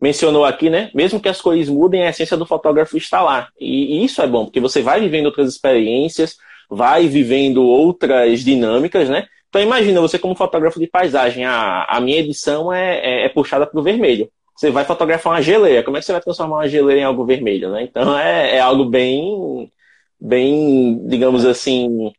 [0.00, 0.90] mencionou aqui, né?
[0.94, 3.48] Mesmo que as cores mudem, a essência do fotógrafo está lá.
[3.58, 6.36] E, e isso é bom, porque você vai vivendo outras experiências,
[6.68, 9.26] vai vivendo outras dinâmicas, né?
[9.48, 13.66] Então imagina você como fotógrafo de paisagem, a, a minha edição é, é, é puxada
[13.66, 15.84] para o vermelho você vai fotografar uma geleira.
[15.84, 17.82] Como é que você vai transformar uma geleira em algo vermelho, né?
[17.82, 19.70] Então é, é algo bem,
[20.18, 22.12] bem, digamos assim,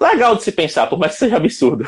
[0.00, 1.84] legal de se pensar, por mais que seja absurdo.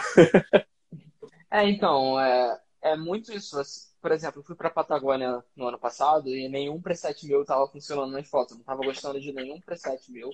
[1.51, 3.57] é, então, é, é muito isso.
[4.03, 8.13] Por exemplo, eu fui para Patagônia no ano passado e nenhum preset meu estava funcionando
[8.13, 8.55] nas fotos.
[8.55, 10.31] Não estava gostando de nenhum preset meu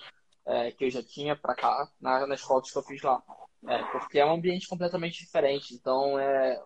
[0.46, 3.22] é, que eu já tinha para cá na, nas fotos que eu fiz lá.
[3.68, 5.74] É, porque é um ambiente completamente diferente.
[5.74, 6.60] Então, é,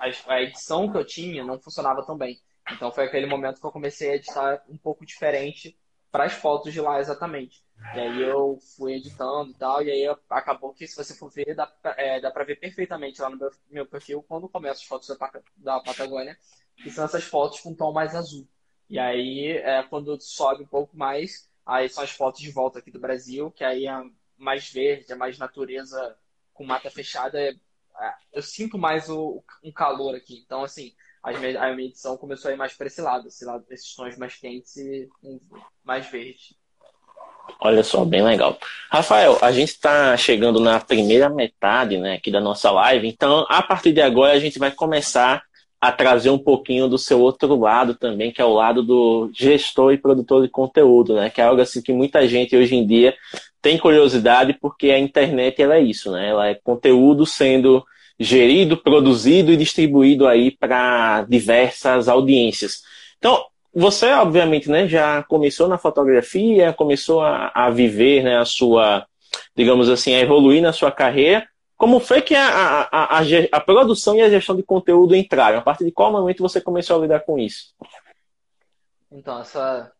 [0.00, 2.40] a, a edição que eu tinha não funcionava tão bem.
[2.72, 5.76] Então foi aquele momento que eu comecei a editar um pouco diferente
[6.10, 7.62] para as fotos de lá exatamente.
[7.94, 11.54] E aí eu fui editando e tal, e aí acabou que se você for ver,
[11.54, 15.08] dá, é, dá pra ver perfeitamente lá no meu, meu perfil quando começa as fotos
[15.08, 16.36] da, da Patagônia,
[16.82, 18.46] que são essas fotos com tom mais azul.
[18.88, 22.90] E aí, é, quando sobe um pouco mais, aí são as fotos de volta aqui
[22.90, 24.02] do Brasil, que aí é
[24.36, 26.16] mais verde, é mais natureza
[26.52, 27.54] com mata fechada, é,
[28.32, 30.42] eu sinto mais o, um calor aqui.
[30.44, 33.44] Então, assim, a minha, a minha edição começou a ir mais para esse lado, esse
[33.44, 35.08] lado, esses tons mais quentes e
[35.84, 36.56] mais verde.
[37.60, 38.58] Olha só, bem legal.
[38.90, 43.62] Rafael, a gente está chegando na primeira metade né, aqui da nossa live, então a
[43.62, 45.42] partir de agora a gente vai começar
[45.80, 49.92] a trazer um pouquinho do seu outro lado também, que é o lado do gestor
[49.92, 51.30] e produtor de conteúdo, né?
[51.30, 53.14] Que é algo assim que muita gente hoje em dia
[53.62, 56.28] tem curiosidade porque a internet ela é isso, né?
[56.28, 57.84] Ela é conteúdo sendo
[58.18, 62.82] gerido, produzido e distribuído aí para diversas audiências.
[63.18, 63.44] Então,
[63.74, 69.06] você obviamente, né, já começou na fotografia, começou a, a viver, né, a sua,
[69.54, 71.48] digamos assim, a evoluir na sua carreira.
[71.76, 72.46] Como foi que a,
[72.92, 75.58] a, a, a produção e a gestão de conteúdo entraram?
[75.58, 77.74] A partir de qual momento você começou a lidar com isso?
[79.10, 79.90] Então, essa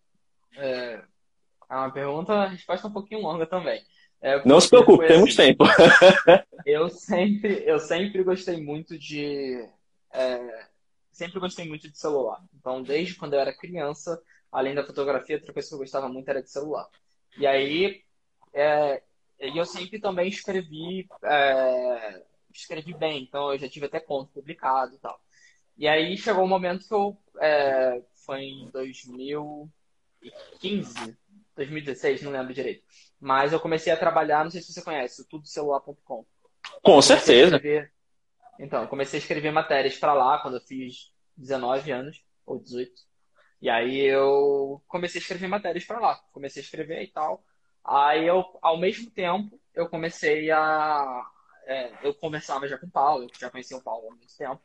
[0.59, 1.01] é,
[1.71, 3.81] é uma pergunta, a resposta um pouquinho longa também.
[4.21, 5.65] É, Não se preocupe, assim, temos tempo.
[6.67, 9.67] eu sempre, eu sempre gostei muito de,
[10.13, 10.67] é,
[11.11, 12.43] sempre gostei muito de celular.
[12.59, 16.29] Então, desde quando eu era criança, além da fotografia, outra coisa que eu gostava muito
[16.29, 16.89] era de celular.
[17.39, 18.03] E aí,
[18.53, 19.01] é,
[19.39, 23.23] eu sempre também escrevi, é, escrevi bem.
[23.23, 25.21] Então, eu já tive até conto publicado e tal.
[25.79, 31.17] E aí chegou o um momento que eu, é, foi em 2015,
[31.61, 32.83] 2016, não lembro direito.
[33.21, 36.25] Mas eu comecei a trabalhar, não sei se você conhece, o tudocelular.com.
[36.83, 37.57] Com certeza.
[37.57, 37.93] Escrever...
[38.59, 42.93] Então, comecei a escrever matérias para lá quando eu fiz 19 anos, ou 18.
[43.63, 46.17] E aí eu comecei a escrever matérias para lá.
[46.33, 47.45] Comecei a escrever e tal.
[47.85, 51.27] Aí eu, ao mesmo tempo, eu comecei a.
[51.67, 54.61] É, eu conversava já com o Paulo, eu já conhecia o Paulo há muito tempo.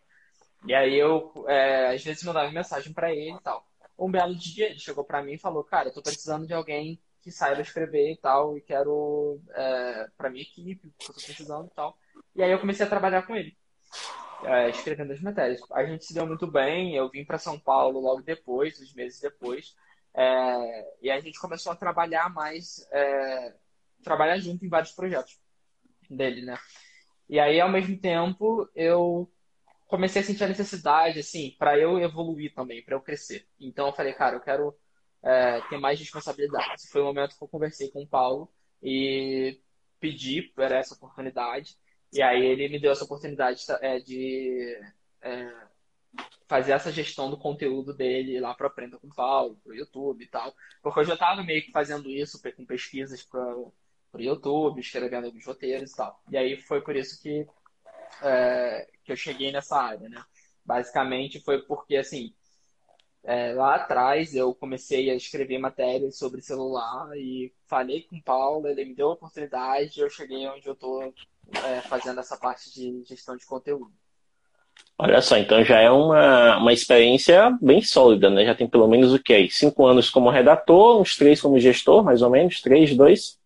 [0.66, 3.66] E aí eu, é, às vezes, mandava mensagem para ele e tal.
[3.98, 7.00] Um belo dia ele chegou para mim e falou: Cara, eu tô precisando de alguém
[7.22, 11.68] que saiba escrever e tal, e quero é, para minha equipe, que eu tô precisando
[11.68, 11.98] e tal.
[12.36, 13.58] E aí eu comecei a trabalhar com ele,
[14.44, 15.60] é, escrevendo as matérias.
[15.72, 19.20] A gente se deu muito bem, eu vim para São Paulo logo depois, uns meses
[19.20, 19.76] depois,
[20.14, 23.56] é, e a gente começou a trabalhar mais, é,
[24.04, 25.40] trabalhar junto em vários projetos
[26.10, 26.58] dele, né?
[27.28, 29.28] E aí, ao mesmo tempo, eu
[29.88, 33.48] comecei a sentir a necessidade, assim, para eu evoluir também, para eu crescer.
[33.60, 34.76] Então eu falei, cara, eu quero
[35.24, 36.74] é, ter mais responsabilidade.
[36.76, 39.60] Esse foi o momento que eu conversei com o Paulo e
[40.00, 41.78] pedi por essa oportunidade.
[42.14, 44.80] E aí ele me deu essa oportunidade é, de
[45.22, 45.52] é,
[46.48, 50.24] fazer essa gestão do conteúdo dele lá para Aprenda com o Paulo, para o YouTube
[50.24, 50.54] e tal.
[50.82, 53.74] Porque eu já estava meio que fazendo isso com pesquisas para o
[54.18, 56.22] YouTube, escrevendo alguns roteiros e tal.
[56.30, 57.48] E aí foi por isso que
[58.22, 60.24] é, que eu cheguei nessa área, né?
[60.64, 62.34] Basicamente foi porque, assim,
[63.24, 68.68] é, lá atrás eu comecei a escrever matérias sobre celular e falei com o Paulo,
[68.68, 71.14] ele me deu a oportunidade e eu cheguei onde eu estou
[71.66, 73.92] é, fazendo essa parte de gestão de conteúdo.
[74.98, 78.46] Olha só, então já é uma, uma experiência bem sólida, né?
[78.46, 79.48] Já tem pelo menos o quê?
[79.50, 82.62] Cinco anos como redator, uns três como gestor, mais ou menos?
[82.62, 83.40] Três, dois?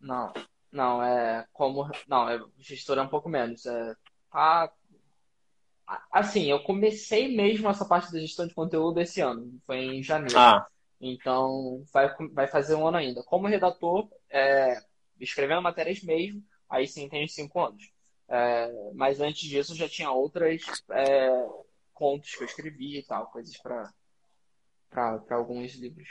[0.00, 0.32] Não,
[0.76, 1.90] não, é como.
[2.06, 3.66] Não, é gestor é um pouco menos.
[3.66, 3.96] É,
[4.30, 4.72] tá
[6.10, 10.36] Assim, eu comecei mesmo essa parte da gestão de conteúdo esse ano, foi em janeiro.
[10.36, 10.66] Ah.
[11.00, 13.22] Então, vai, vai fazer um ano ainda.
[13.22, 14.80] Como redator, é,
[15.20, 17.88] escrevendo matérias mesmo, aí sim tem cinco anos.
[18.28, 21.46] É, mas antes disso, já tinha outras é,
[21.94, 23.92] contos que eu escrevia e tal, coisas para
[25.30, 26.08] alguns livros.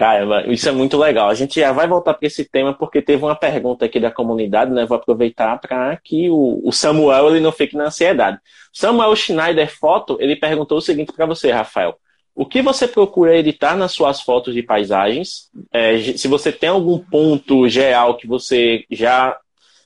[0.00, 1.28] Cara, isso é muito legal.
[1.28, 4.72] A gente já vai voltar para esse tema porque teve uma pergunta aqui da comunidade,
[4.72, 4.86] né?
[4.86, 8.38] Vou aproveitar para que o, o, Samuel ele não fique na ansiedade.
[8.72, 11.98] Samuel Schneider Foto, ele perguntou o seguinte para você, Rafael.
[12.34, 15.50] O que você procura editar nas suas fotos de paisagens?
[15.70, 19.36] É, se você tem algum ponto geral que você já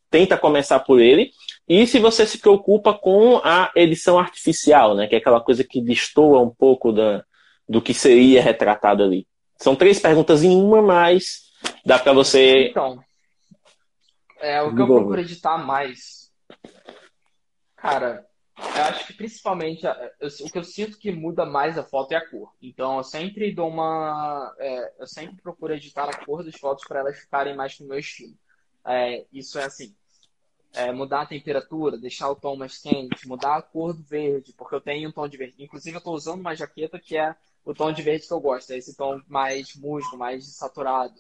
[0.09, 1.33] tenta começar por ele.
[1.69, 5.09] E se você se preocupa com a edição artificial, né?
[5.09, 7.25] Que é aquela coisa que destoa um pouco da,
[7.69, 9.27] do que seria retratado ali.
[9.57, 11.51] São três perguntas em uma, mas
[11.85, 12.69] dá para você.
[12.69, 13.03] Então,
[14.41, 16.31] é o que eu procuro editar mais.
[17.77, 18.27] Cara,
[18.59, 22.17] eu acho que principalmente eu, o que eu sinto que muda mais a foto é
[22.17, 22.53] a cor.
[22.61, 24.55] Então eu sempre dou uma.
[24.59, 27.99] É, eu sempre procuro editar a cor das fotos para elas ficarem mais no meu
[27.99, 28.35] estilo.
[28.87, 29.95] É, isso é assim.
[30.75, 34.75] É, mudar a temperatura, deixar o tom mais quente, mudar a cor do verde, porque
[34.75, 35.63] eu tenho um tom de verde.
[35.63, 37.35] Inclusive, eu estou usando uma jaqueta que é
[37.65, 41.15] o tom de verde que eu gosto, é esse tom mais musgo, mais saturado,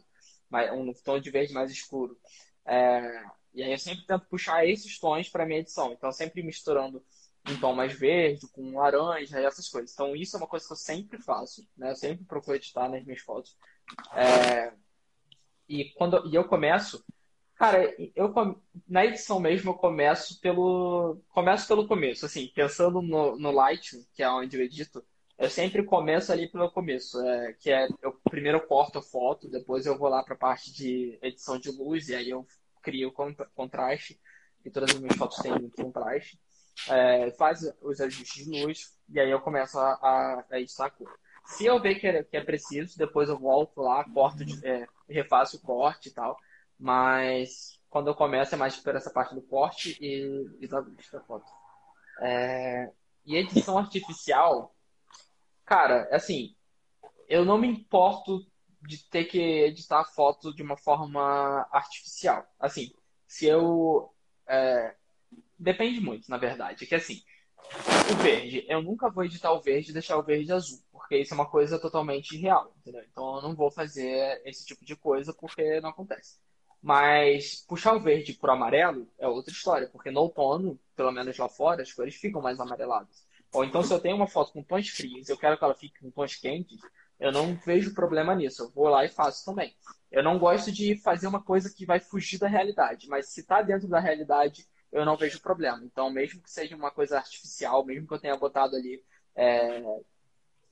[0.75, 2.19] um tom de verde mais escuro.
[2.67, 7.05] É, e aí eu sempre tento puxar esses tons para minha edição, então sempre misturando
[7.49, 9.93] um tom mais verde com laranja e essas coisas.
[9.93, 11.91] Então isso é uma coisa que eu sempre faço, né?
[11.91, 13.57] Eu sempre procuro editar nas minhas fotos.
[14.15, 14.73] É,
[15.69, 17.05] e quando e eu começo,
[17.55, 18.33] cara, eu
[18.89, 24.23] na edição mesmo eu começo pelo começo pelo começo, assim, pensando no, no Lightroom, que
[24.23, 25.05] é onde eu edito
[25.39, 29.85] eu sempre começo ali pelo começo, é, que é eu primeiro corto a foto, depois
[29.85, 32.47] eu vou lá para a parte de edição de luz e aí eu
[32.83, 34.21] crio contra contraste,
[34.65, 36.39] e todas as minhas fotos têm contraste,
[36.89, 40.91] é, faz os ajustes de luz e aí eu começo a, a, a editar a
[40.91, 41.13] cor.
[41.47, 44.87] Se eu ver que é, que é preciso, depois eu volto lá, corto, de, é,
[45.09, 46.39] refaço o corte e tal,
[46.79, 51.09] mas quando eu começo é mais por essa parte do corte e, e da luz
[51.11, 51.47] da foto.
[52.21, 52.91] É,
[53.27, 54.74] e edição artificial,
[55.65, 56.55] Cara, assim,
[57.29, 58.47] eu não me importo
[58.83, 62.47] de ter que editar a foto de uma forma artificial.
[62.59, 62.93] Assim,
[63.27, 64.13] se eu.
[64.47, 64.95] É...
[65.59, 66.85] Depende muito, na verdade.
[66.85, 67.23] É que assim,
[68.13, 71.33] o verde, eu nunca vou editar o verde e deixar o verde azul, porque isso
[71.33, 73.03] é uma coisa totalmente irreal, entendeu?
[73.11, 76.39] Então eu não vou fazer esse tipo de coisa porque não acontece.
[76.83, 81.49] Mas puxar o verde pro amarelo é outra história, porque no outono, pelo menos lá
[81.49, 83.27] fora, as cores ficam mais amareladas.
[83.55, 86.01] Ou então, se eu tenho uma foto com tons frios eu quero que ela fique
[86.01, 86.81] com tons quentes,
[87.21, 88.65] eu não vejo problema nisso.
[88.65, 89.75] Eu vou lá e faço também.
[90.11, 93.63] Eu não gosto de fazer uma coisa que vai fugir da realidade, mas se está
[93.63, 95.83] dentro da realidade, eu não vejo problema.
[95.85, 99.03] Então, mesmo que seja uma coisa artificial, mesmo que eu tenha botado ali
[99.35, 99.83] é,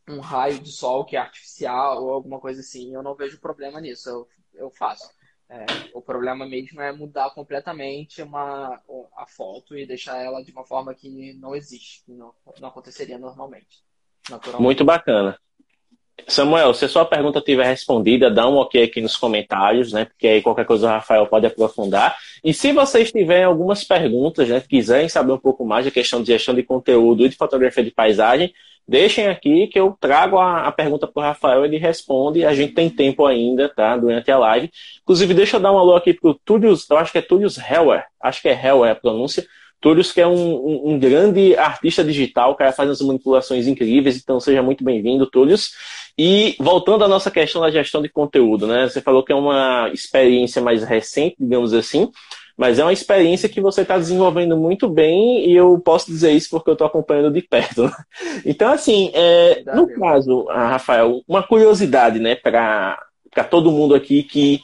[0.08, 3.80] um raio de sol que é artificial ou alguma coisa assim, eu não vejo problema
[3.80, 4.08] nisso.
[4.08, 5.08] Eu, eu faço.
[5.52, 8.80] É, o problema mesmo é mudar completamente uma,
[9.14, 13.18] a foto e deixar ela de uma forma que não existe, que não, não aconteceria
[13.18, 13.84] normalmente.
[14.58, 15.38] Muito bacana.
[16.26, 20.06] Samuel, se a sua pergunta tiver respondida, dá um ok aqui nos comentários, né?
[20.06, 22.16] Porque aí qualquer coisa o Rafael pode aprofundar.
[22.42, 24.58] E se vocês tiverem algumas perguntas, né?
[24.60, 27.90] Quiserem saber um pouco mais da questão de gestão de conteúdo e de fotografia de
[27.90, 28.54] paisagem,
[28.86, 32.44] deixem aqui que eu trago a, a pergunta para o Rafael, ele responde.
[32.44, 33.96] A gente tem tempo ainda, tá?
[33.96, 34.70] Durante a live.
[35.02, 37.48] Inclusive, deixa eu dar um alô aqui para o Túlio, eu acho que é Túlio
[37.48, 39.46] Heller, acho que é Heller a pronúncia.
[39.82, 44.16] Túlio, que é um, um, um, grande artista digital, o cara faz umas manipulações incríveis,
[44.16, 45.56] então seja muito bem-vindo, Túlio.
[46.16, 48.88] E voltando à nossa questão da gestão de conteúdo, né?
[48.88, 52.08] Você falou que é uma experiência mais recente, digamos assim,
[52.62, 56.48] mas é uma experiência que você está desenvolvendo muito bem e eu posso dizer isso
[56.48, 57.82] porque eu estou acompanhando de perto.
[57.82, 57.92] Né?
[58.46, 62.96] Então, assim, é, no caso, ah, Rafael, uma curiosidade, né, para
[63.50, 64.60] todo mundo aqui que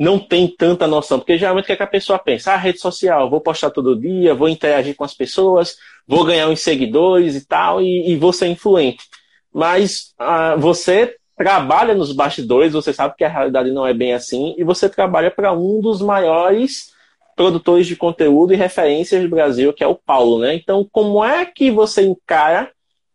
[0.00, 2.52] não tem tanta noção, porque geralmente o que, é que a pessoa pensa?
[2.52, 5.76] Ah, rede social, vou postar todo dia, vou interagir com as pessoas,
[6.08, 9.04] vou ganhar uns seguidores e tal, e, e vou ser influente
[9.52, 14.54] mas uh, você trabalha nos bastidores, você sabe que a realidade não é bem assim,
[14.58, 16.94] e você trabalha para um dos maiores
[17.36, 20.54] produtores de conteúdo e referências do Brasil, que é o Paulo, né?
[20.54, 22.72] Então, como é que você encara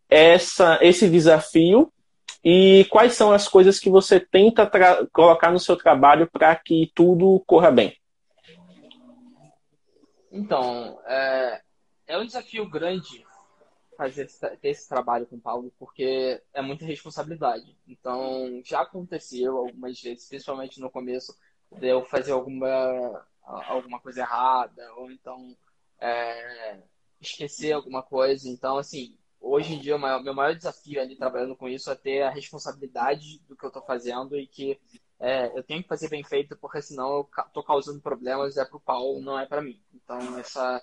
[0.08, 1.92] essa, esse desafio
[2.44, 4.70] e quais são as coisas que você tenta
[5.12, 7.96] colocar no seu trabalho para que tudo corra bem?
[10.30, 11.60] Então, é,
[12.06, 13.24] é um desafio grande
[13.96, 14.26] fazer
[14.60, 17.76] ter esse trabalho com o Paulo porque é muita responsabilidade.
[17.86, 21.36] Então, já aconteceu algumas vezes, principalmente no começo,
[21.70, 25.56] de eu fazer alguma, alguma coisa errada, ou então
[26.00, 26.82] é,
[27.20, 28.48] esquecer alguma coisa.
[28.48, 31.94] Então, assim, hoje em dia, o maior, meu maior desafio ali trabalhando com isso é
[31.94, 34.80] ter a responsabilidade do que eu estou fazendo e que
[35.20, 38.76] é, eu tenho que fazer bem feito, porque senão eu estou causando problemas é para
[38.76, 39.80] o Paulo, não é para mim.
[39.94, 40.82] Então, essa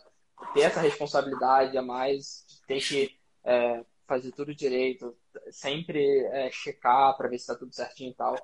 [0.54, 5.16] ter essa responsabilidade a mais, ter que é, fazer tudo direito,
[5.52, 8.36] sempre é, checar para ver se está tudo certinho e tal.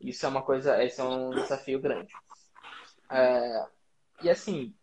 [0.00, 2.12] Isso é uma coisa, esse é um desafio grande.
[3.10, 3.66] É,
[4.22, 4.74] e assim,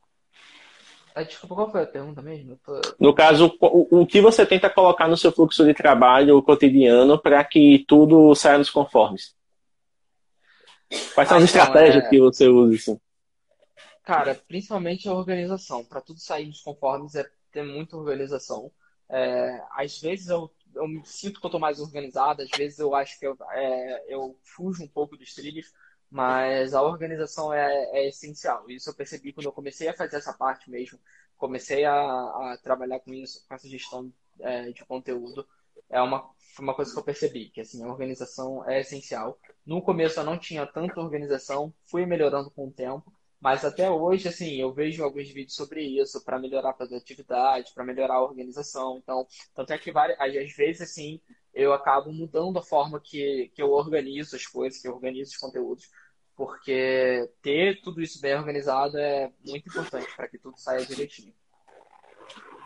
[1.16, 2.60] ah, desculpa, qual foi a pergunta mesmo?
[2.64, 2.82] Tô...
[3.00, 7.42] No caso, o, o que você tenta colocar no seu fluxo de trabalho cotidiano para
[7.46, 9.34] que tudo saia nos conformes?
[11.14, 12.10] Quais são ah, as então, estratégias é...
[12.10, 12.76] que você usa?
[12.76, 13.00] Assim?
[14.04, 15.86] Cara, principalmente a organização.
[15.86, 18.70] Para tudo sair dos conformes é ter muita organização.
[19.08, 22.94] É, às vezes eu, eu me sinto que eu estou mais organizado, às vezes eu
[22.94, 25.72] acho que eu, é, eu fujo um pouco dos trilhos,
[26.16, 28.70] mas a organização é, é, essencial.
[28.70, 30.98] Isso eu percebi quando eu comecei a fazer essa parte mesmo,
[31.36, 35.46] comecei a, a trabalhar com isso, com essa gestão é, de conteúdo.
[35.90, 36.26] É uma,
[36.58, 39.38] uma coisa que eu percebi, que assim, a organização é essencial.
[39.66, 44.30] No começo eu não tinha tanta organização, fui melhorando com o tempo, mas até hoje,
[44.30, 49.00] assim, eu vejo alguns vídeos sobre isso, para melhorar a produtividade, para melhorar a organização.
[49.04, 51.20] Então, tanto é que várias, às vezes, assim,
[51.54, 55.38] eu acabo mudando a forma que, que eu organizo as coisas, que eu organizo os
[55.38, 55.90] conteúdos,
[56.36, 61.34] porque ter tudo isso bem organizado é muito importante para que tudo saia direitinho.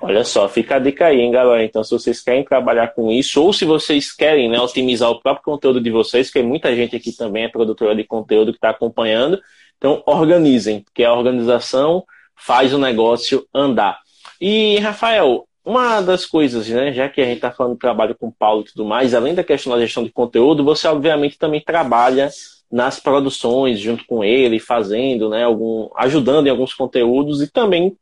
[0.02, 1.64] Olha só, fica a dica aí, hein, galera.
[1.64, 5.44] Então, se vocês querem trabalhar com isso, ou se vocês querem né, otimizar o próprio
[5.44, 9.42] conteúdo de vocês, porque muita gente aqui também é produtora de conteúdo que está acompanhando,
[9.78, 14.00] então, organizem, porque a organização faz o negócio andar.
[14.40, 18.28] E, Rafael, uma das coisas, né, já que a gente está falando de trabalho com
[18.28, 21.62] o Paulo e tudo mais, além da questão da gestão de conteúdo, você obviamente também
[21.62, 22.30] trabalha
[22.72, 27.98] nas produções junto com ele, fazendo, né, algum, ajudando em alguns conteúdos e também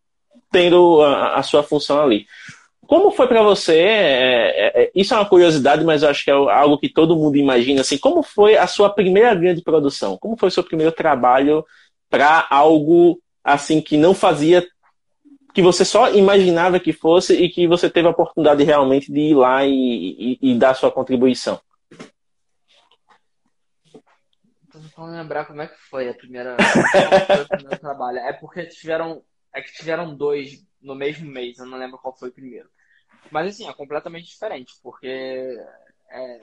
[0.52, 2.26] tendo a, a sua função ali.
[2.88, 3.76] Como foi para você?
[3.80, 7.18] É, é, é, isso é uma curiosidade, mas eu acho que é algo que todo
[7.18, 7.82] mundo imagina.
[7.82, 10.18] Assim, como foi a sua primeira grande produção?
[10.18, 11.66] Como foi o seu primeiro trabalho
[12.10, 14.66] para algo assim que não fazia,
[15.54, 19.36] que você só imaginava que fosse e que você teve a oportunidade realmente de ir
[19.36, 21.60] lá e, e, e dar sua contribuição?
[24.72, 26.58] Tô tentando lembrar como é que foi a primeira,
[27.46, 28.18] o primeiro trabalho.
[28.18, 31.60] É porque tiveram, é que tiveram dois no mesmo mês.
[31.60, 32.70] Eu não lembro qual foi o primeiro.
[33.32, 35.08] Mas assim, é completamente diferente, porque
[36.10, 36.42] é,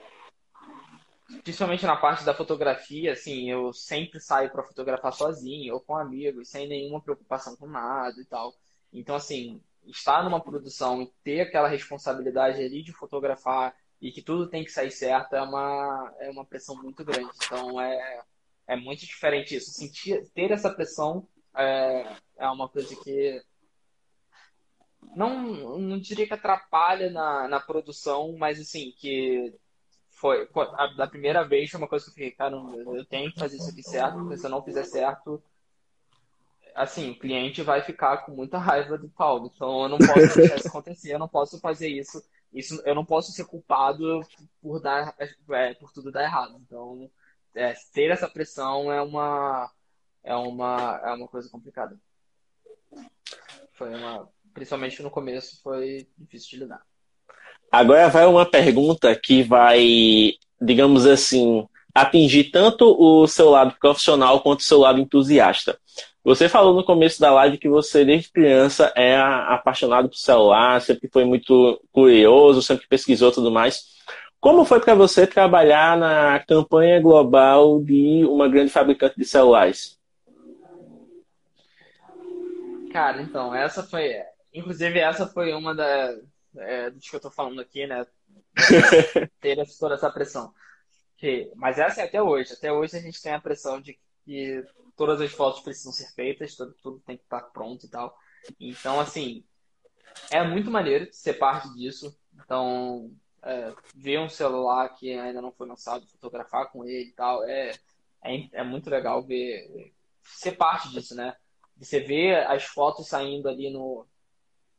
[1.43, 6.49] principalmente na parte da fotografia, assim, eu sempre saio para fotografar sozinho ou com amigos,
[6.49, 8.53] sem nenhuma preocupação com nada e tal.
[8.93, 14.47] Então, assim, estar numa produção e ter aquela responsabilidade ali de fotografar e que tudo
[14.47, 17.31] tem que sair certo é uma, é uma pressão muito grande.
[17.43, 18.21] Então, é,
[18.67, 19.71] é muito diferente isso.
[19.71, 23.41] Sentir, ter essa pressão é, é uma coisa que
[25.15, 29.53] não, não diria que atrapalha na, na produção, mas assim, que
[30.09, 33.39] foi a, da primeira vez foi uma coisa que eu fiquei, cara, eu tenho que
[33.39, 35.41] fazer isso aqui certo, porque se eu não fizer certo,
[36.73, 39.51] assim, o cliente vai ficar com muita raiva do Paulo.
[39.53, 42.23] Então eu não posso deixar isso acontecer, eu não posso fazer isso
[42.55, 44.21] isso eu não posso ser culpado
[44.61, 45.13] por dar
[45.49, 46.57] é, por tudo dar errado.
[46.65, 47.11] Então,
[47.55, 49.71] é, ter essa pressão é uma
[50.23, 51.97] é uma é uma coisa complicada.
[53.73, 56.81] Foi uma principalmente no começo foi difícil de lidar.
[57.71, 64.59] Agora vai uma pergunta que vai, digamos assim, atingir tanto o seu lado profissional quanto
[64.61, 65.77] o seu lado entusiasta.
[66.23, 71.07] Você falou no começo da live que você, desde criança, é apaixonado por celular, sempre
[71.11, 73.83] foi muito curioso, sempre pesquisou tudo mais.
[74.45, 79.99] Como foi para você trabalhar na campanha global de uma grande fabricante de celulares?
[82.91, 84.13] Cara, então, essa foi.
[84.53, 86.15] Inclusive, essa foi uma da,
[86.57, 88.05] é, do que eu tô falando aqui, né?
[89.41, 90.53] Ter toda essa pressão.
[91.17, 92.53] Que, mas essa é até hoje.
[92.53, 94.63] Até hoje a gente tem a pressão de que
[94.95, 98.15] todas as fotos precisam ser feitas, tudo, tudo tem que estar pronto e tal.
[98.59, 99.43] Então, assim,
[100.29, 102.15] é muito maneiro ser parte disso.
[102.43, 103.09] Então,
[103.45, 107.71] é, ver um celular que ainda não foi lançado, fotografar com ele e tal, é,
[108.23, 109.93] é, é muito legal ver,
[110.23, 111.35] ser parte disso, né?
[111.77, 114.07] Você vê as fotos saindo ali no,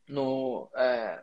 [0.09, 1.23] no, é,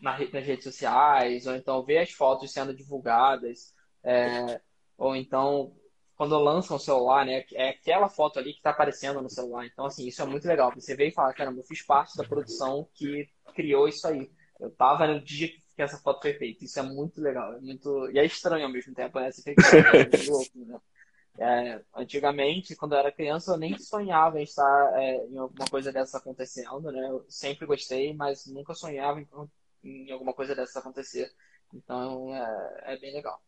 [0.00, 3.74] na, nas redes sociais, ou então ver as fotos sendo divulgadas,
[4.04, 4.60] é,
[4.98, 5.74] ou então
[6.16, 7.44] quando lançam o celular, né?
[7.52, 9.66] É aquela foto ali que está aparecendo no celular.
[9.66, 10.72] Então, assim, isso é muito legal.
[10.74, 14.30] Você vê e fala, caramba, eu fiz parte da produção que criou isso aí.
[14.58, 16.64] Eu tava no dia que essa foto foi feita.
[16.64, 17.54] Isso é muito legal.
[17.54, 18.10] É muito...
[18.10, 19.30] E é estranho ao mesmo tempo, né?
[19.30, 19.62] Você fica
[20.30, 20.78] louco, né?
[21.38, 25.92] É, antigamente, quando eu era criança, eu nem sonhava em estar é, em alguma coisa
[25.92, 27.08] dessa acontecendo, né?
[27.10, 29.28] Eu sempre gostei, mas nunca sonhava em,
[29.84, 31.30] em alguma coisa dessa acontecer.
[31.74, 33.38] Então, é, é bem legal.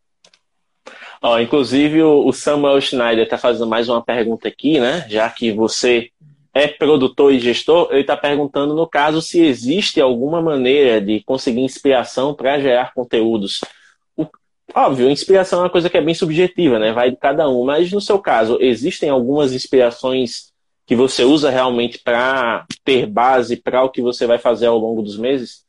[1.22, 5.08] Ó, inclusive o Samuel Schneider está fazendo mais uma pergunta aqui, né?
[5.08, 6.10] Já que você
[6.54, 11.60] é produtor e gestor, ele está perguntando no caso se existe alguma maneira de conseguir
[11.60, 13.60] inspiração para gerar conteúdos.
[14.16, 14.26] O,
[14.74, 16.92] óbvio, inspiração é uma coisa que é bem subjetiva, né?
[16.92, 17.64] Vai de cada um.
[17.64, 20.52] Mas no seu caso, existem algumas inspirações
[20.88, 25.02] que você usa realmente para ter base para o que você vai fazer ao longo
[25.02, 25.66] dos meses?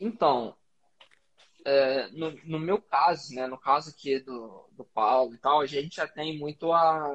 [0.00, 0.54] Então,
[1.62, 5.66] é, no, no, meu caso, né, no caso aqui do, do Paulo e tal, a
[5.66, 7.12] gente já tem muito a.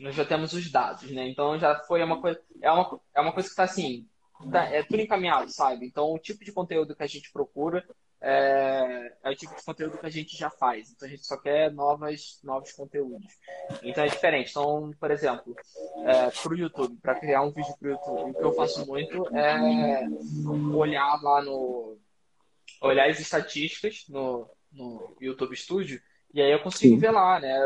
[0.00, 1.28] Nós já temos os dados, né?
[1.28, 2.40] Então já foi uma coisa.
[2.62, 4.06] É uma, é uma coisa que está assim.
[4.50, 5.86] Tá, é tudo encaminhado, sabe?
[5.86, 7.84] Então o tipo de conteúdo que a gente procura
[8.20, 10.90] é, é, o tipo de conteúdo que a gente já faz.
[10.90, 13.30] Então a gente só quer novas, novos conteúdos.
[13.82, 14.50] Então é diferente.
[14.50, 15.54] Então, por exemplo,
[16.06, 18.86] é, para o YouTube, para criar um vídeo para o YouTube, o que eu faço
[18.86, 20.08] muito é
[20.74, 21.98] olhar lá no,
[22.80, 26.00] olhar as estatísticas no, no YouTube Studio
[26.34, 27.00] e aí eu consigo Sim.
[27.00, 27.64] ver lá, né,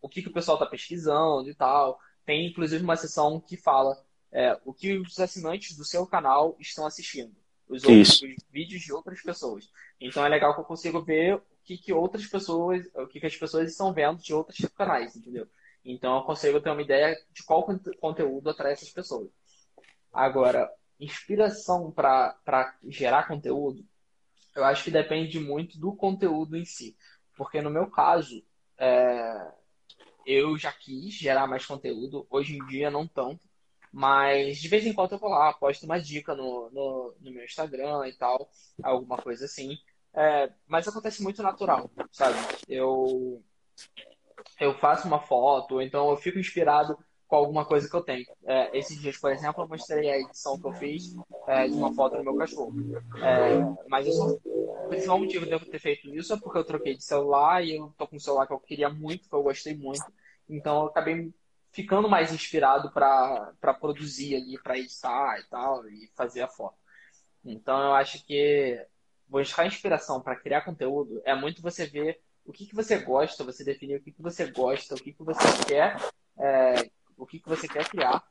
[0.00, 2.00] o que, que o pessoal está pesquisando e tal.
[2.24, 3.94] Tem inclusive uma seção que fala
[4.32, 7.36] é, o que os assinantes do seu canal estão assistindo,
[7.68, 9.70] os, outros, os vídeos de outras pessoas.
[10.00, 13.26] Então é legal que eu consigo ver o que, que outras pessoas, o que, que
[13.26, 15.46] as pessoas estão vendo de outros canais, entendeu?
[15.84, 17.66] Então eu consigo ter uma ideia de qual
[18.00, 19.28] conteúdo atrai essas pessoas.
[20.10, 23.84] Agora, inspiração para gerar conteúdo,
[24.56, 26.96] eu acho que depende muito do conteúdo em si.
[27.36, 28.42] Porque no meu caso,
[28.78, 29.52] é,
[30.26, 33.40] eu já quis gerar mais conteúdo, hoje em dia não tanto,
[33.92, 37.44] mas de vez em quando eu vou lá, posto uma dica no, no, no meu
[37.44, 38.50] Instagram e tal,
[38.82, 39.78] alguma coisa assim.
[40.12, 42.36] É, mas acontece muito natural, sabe?
[42.68, 43.42] Eu,
[44.58, 48.24] eu faço uma foto, então eu fico inspirado com alguma coisa que eu tenho.
[48.44, 51.14] É, esses dias, por exemplo, eu mostrei a edição que eu fiz
[51.48, 52.74] é, de uma foto do meu cachorro.
[53.16, 54.38] É, mas o
[54.88, 57.92] principal motivo de eu ter feito isso é porque eu troquei de celular e eu
[57.98, 60.04] tô com um celular que eu queria muito, que eu gostei muito.
[60.48, 61.32] Então eu acabei
[61.72, 66.76] ficando mais inspirado para produzir ali, para editar e tal, e fazer a foto.
[67.44, 68.84] Então eu acho que
[69.28, 73.64] buscar inspiração para criar conteúdo é muito você ver o que, que você gosta, você
[73.64, 75.96] definir o que, que você gosta, o que, que você quer
[76.38, 78.22] é, o que, que você quer criar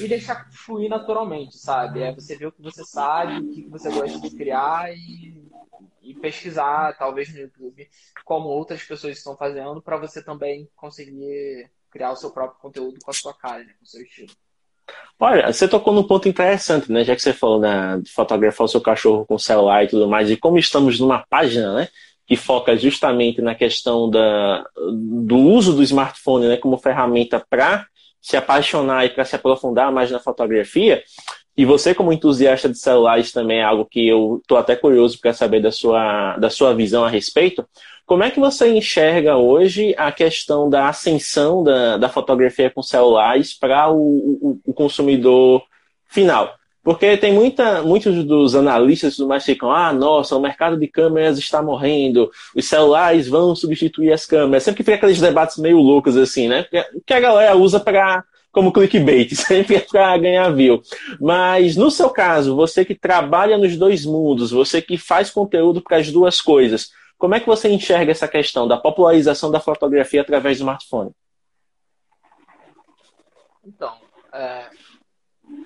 [0.00, 2.02] e deixar fluir naturalmente, sabe?
[2.02, 5.50] É você ver o que você sabe, o que, você gosta de criar e,
[6.02, 7.88] e pesquisar, talvez no YouTube,
[8.24, 13.10] como outras pessoas estão fazendo, para você também conseguir criar o seu próprio conteúdo com
[13.10, 13.74] a sua cara, né?
[13.78, 14.32] com o seu estilo.
[15.18, 17.04] Olha, você tocou num ponto interessante, né?
[17.04, 20.30] Já que você falou né, de fotografar o seu cachorro com celular e tudo mais,
[20.30, 21.88] e como estamos numa página, né?
[22.26, 27.86] Que foca justamente na questão da, do uso do smartphone né, como ferramenta para
[28.24, 31.04] se apaixonar e para se aprofundar mais na fotografia,
[31.54, 35.34] e você como entusiasta de celulares também é algo que eu estou até curioso para
[35.34, 37.68] saber da sua, da sua visão a respeito.
[38.06, 43.52] Como é que você enxerga hoje a questão da ascensão da, da fotografia com celulares
[43.52, 45.62] para o, o, o, consumidor
[46.06, 46.54] final?
[46.84, 51.38] Porque tem muita, muitos dos analistas e mais ficam, ah, nossa, o mercado de câmeras
[51.38, 54.64] está morrendo, os celulares vão substituir as câmeras.
[54.64, 56.66] Sempre fica aqueles debates meio loucos assim, né?
[57.06, 58.22] Que a galera usa para
[58.52, 60.82] como clickbait, sempre é para ganhar view.
[61.18, 65.96] Mas no seu caso, você que trabalha nos dois mundos, você que faz conteúdo para
[65.96, 70.58] as duas coisas, como é que você enxerga essa questão da popularização da fotografia através
[70.58, 71.10] do smartphone?
[73.66, 73.94] Então,
[74.32, 74.66] é,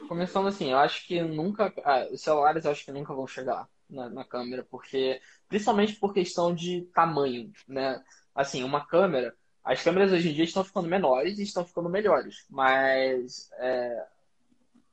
[0.08, 1.72] começando assim, eu acho que nunca.
[1.84, 5.20] Ah, os celulares eu acho que nunca vão chegar na, na, câmera, porque.
[5.48, 8.02] Principalmente por questão de tamanho, né?
[8.34, 9.34] Assim, uma câmera.
[9.64, 12.46] As câmeras hoje em dia estão ficando menores e estão ficando melhores.
[12.48, 14.06] Mas é,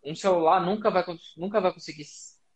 [0.04, 1.04] um celular nunca vai,
[1.38, 2.06] nunca vai conseguir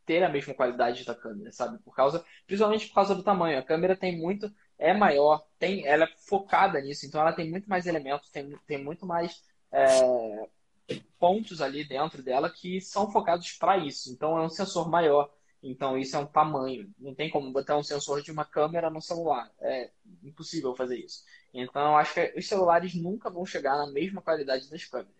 [0.05, 1.77] ter a mesma qualidade da câmera, sabe?
[1.79, 3.59] Por causa, principalmente por causa do tamanho.
[3.59, 7.69] A câmera tem muito, é maior, tem, ela é focada nisso, então ela tem muito
[7.69, 10.49] mais elementos, tem, tem muito mais é,
[11.19, 14.11] pontos ali dentro dela que são focados para isso.
[14.11, 15.31] Então é um sensor maior.
[15.61, 16.89] Então isso é um tamanho.
[16.97, 19.51] Não tem como botar um sensor de uma câmera no celular.
[19.59, 19.91] É
[20.23, 21.23] impossível fazer isso.
[21.53, 25.13] Então eu acho que os celulares nunca vão chegar na mesma qualidade das câmeras.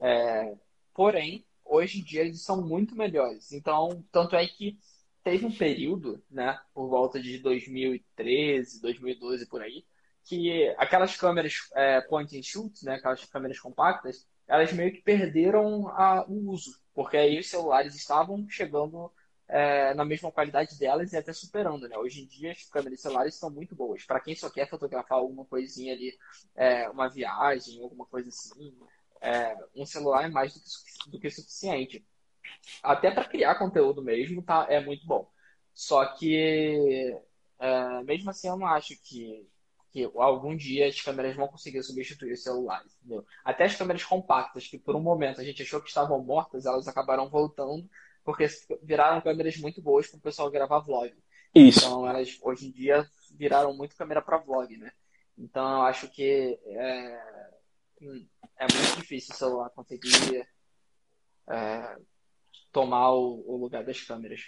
[0.00, 0.54] É,
[0.94, 3.52] porém, hoje em dia eles são muito melhores.
[3.52, 4.78] Então, tanto é que
[5.22, 9.84] teve um período, né, por volta de 2013, 2012 por aí,
[10.24, 15.88] que aquelas câmeras é, point and shoot, né, aquelas câmeras compactas, elas meio que perderam
[15.88, 19.12] a, o uso, porque aí os celulares estavam chegando
[19.46, 21.96] é, na mesma qualidade delas e até superando, né?
[21.96, 24.04] Hoje em dia as câmeras celulares são muito boas.
[24.04, 26.18] Para quem só quer fotografar alguma coisinha ali,
[26.56, 28.76] é, uma viagem, alguma coisa assim,
[29.20, 32.04] é, um celular é mais do que, do que suficiente.
[32.82, 35.30] Até para criar conteúdo mesmo, tá, é muito bom.
[35.72, 37.16] Só que,
[37.60, 39.48] é, mesmo assim, eu não acho que,
[39.92, 42.96] que algum dia as câmeras vão conseguir substituir os celulares.
[42.98, 43.24] Entendeu?
[43.44, 46.86] Até as câmeras compactas, que por um momento a gente achou que estavam mortas, elas
[46.86, 47.88] acabaram voltando,
[48.24, 48.46] porque
[48.82, 51.12] viraram câmeras muito boas para o pessoal gravar vlog.
[51.54, 51.80] Isso.
[51.80, 53.04] Então, elas hoje em dia
[53.36, 54.92] viraram muito câmera para vlog, né?
[55.36, 57.20] Então, eu acho que é,
[58.58, 60.46] é muito difícil o celular conseguir
[61.48, 61.96] é,
[62.70, 64.40] tomar o, o, lugar das câmeras.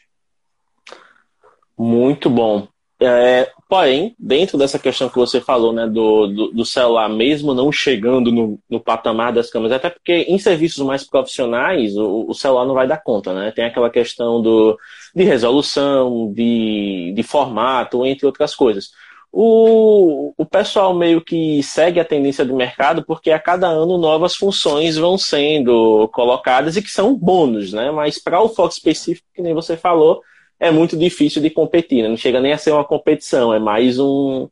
[1.76, 2.68] Muito bom.
[3.05, 7.72] É, porém, dentro dessa questão que você falou, né, do, do, do celular, mesmo não
[7.72, 12.66] chegando no, no, patamar das câmeras, até porque em serviços mais profissionais o, o, celular
[12.66, 13.50] não vai dar conta, né?
[13.50, 14.78] Tem aquela questão do,
[15.14, 18.90] de resolução, de, de formato, entre outras coisas
[19.32, 24.36] o, o pessoal meio que segue a tendência do mercado porque a cada ano novas
[24.36, 27.90] funções vão sendo colocadas e que são bônus, né?
[27.90, 30.20] Mas para o foco específico, que nem você falou,
[30.62, 32.08] é muito difícil de competir, né?
[32.08, 34.48] não chega nem a ser uma competição, é mais um,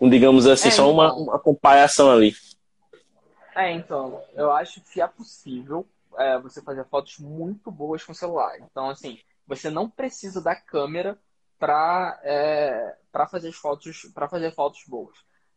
[0.00, 2.32] um digamos assim, é, só então, uma, uma comparação ali.
[3.56, 5.84] É, então, eu acho que é possível
[6.16, 8.56] é, você fazer fotos muito boas com o celular.
[8.60, 11.18] Então, assim, você não precisa da câmera
[11.58, 15.16] para é, para fazer fotos para fazer fotos boas.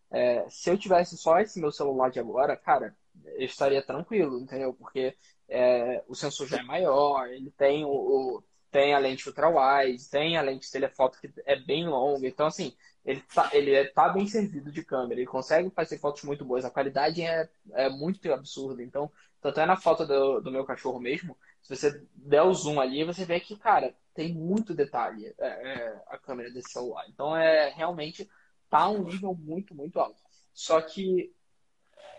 [0.09, 4.73] É, se eu tivesse só esse meu celular de agora, cara, eu estaria tranquilo, entendeu?
[4.73, 5.15] Porque
[5.47, 8.43] é, o sensor já é maior, ele tem o, o
[8.76, 13.21] tem a lente ultra-wide, tem a lente telefoto que é bem longa, então assim, ele
[13.21, 16.69] tá, ele é, tá bem servido de câmera, ele consegue fazer fotos muito boas, a
[16.69, 19.09] qualidade é, é muito absurda, então,
[19.39, 23.05] tanto é na foto do, do meu cachorro mesmo, se você der o zoom ali,
[23.05, 27.05] você vê que, cara, tem muito detalhe é, é, a câmera desse celular.
[27.07, 28.30] Então é realmente
[28.69, 30.21] tá um nível muito, muito alto.
[30.53, 31.34] Só que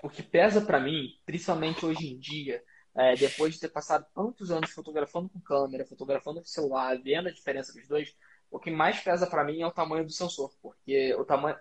[0.02, 2.64] o que pesa para mim, principalmente hoje em dia,
[2.96, 7.32] é, depois de ter passado tantos anos fotografando com câmera, fotografando com celular, vendo a
[7.32, 8.16] diferença dos dois,
[8.50, 11.56] o que mais pesa para mim é o tamanho do sensor, porque o tamanho,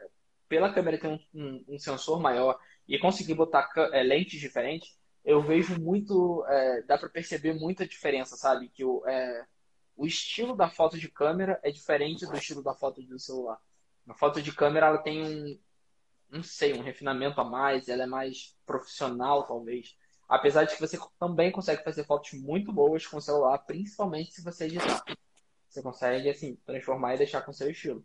[0.47, 2.57] pela câmera ter um, um, um sensor maior
[2.87, 8.37] e conseguir botar é, lentes diferentes, eu vejo muito, é, dá para perceber muita diferença,
[8.37, 8.69] sabe?
[8.69, 9.45] Que o, é,
[9.97, 13.59] o estilo da foto de câmera é diferente do estilo da foto do celular.
[14.07, 15.59] A foto de câmera ela tem um,
[16.29, 19.97] não sei, um refinamento a mais, ela é mais profissional talvez.
[20.27, 24.43] Apesar de que você também consegue fazer fotos muito boas com o celular, principalmente se
[24.43, 25.03] você editar.
[25.69, 28.03] Você consegue assim transformar e deixar com seu estilo.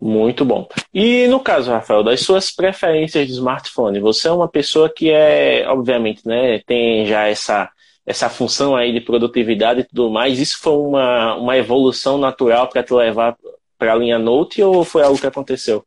[0.00, 0.68] Muito bom.
[0.92, 5.68] E no caso, Rafael, das suas preferências de smartphone, você é uma pessoa que é,
[5.68, 7.70] obviamente, né, tem já essa,
[8.04, 10.38] essa função aí de produtividade e tudo mais.
[10.38, 13.36] Isso foi uma, uma evolução natural para te levar
[13.78, 15.84] para a linha Note ou foi algo que aconteceu?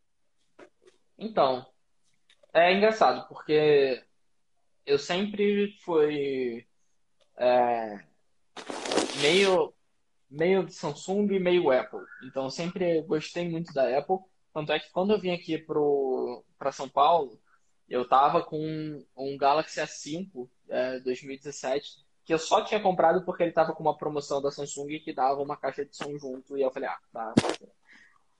[1.17, 1.65] Então,
[2.53, 4.01] é engraçado, porque
[4.87, 6.65] eu sempre fui
[7.37, 7.99] é,
[9.21, 9.73] meio
[10.29, 11.99] meio de Samsung e meio Apple.
[12.23, 14.17] Então sempre gostei muito da Apple.
[14.53, 15.57] Tanto é que quando eu vim aqui
[16.57, 17.39] para São Paulo,
[17.87, 23.51] eu tava com um Galaxy S5 é, 2017, que eu só tinha comprado porque ele
[23.51, 26.57] tava com uma promoção da Samsung que dava uma caixa de som junto.
[26.57, 27.33] E eu falei, ah, tá.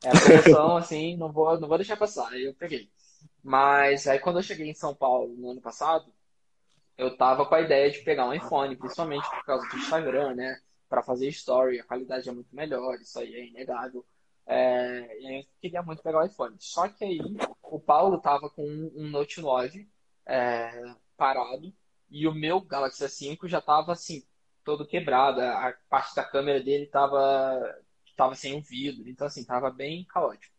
[0.04, 2.30] É promoção, assim, não vou, não vou deixar passar.
[2.32, 2.90] Aí eu peguei.
[3.44, 6.12] Mas aí quando eu cheguei em São Paulo no ano passado,
[6.98, 10.60] eu tava com a ideia de pegar um iPhone, principalmente por causa do Instagram, né?
[10.90, 14.06] Para fazer story, a qualidade é muito melhor, isso aí é inegável.
[14.46, 16.56] É, e eu queria muito pegar o iPhone.
[16.60, 17.20] Só que aí
[17.64, 19.88] o Paulo tava com um Note 9
[20.26, 21.74] é, parado
[22.10, 24.24] e o meu Galaxy S5 já tava assim,
[24.64, 25.42] todo quebrado.
[25.42, 27.76] A parte da câmera dele tava,
[28.16, 30.56] tava sem o vidro, então assim, tava bem caótico.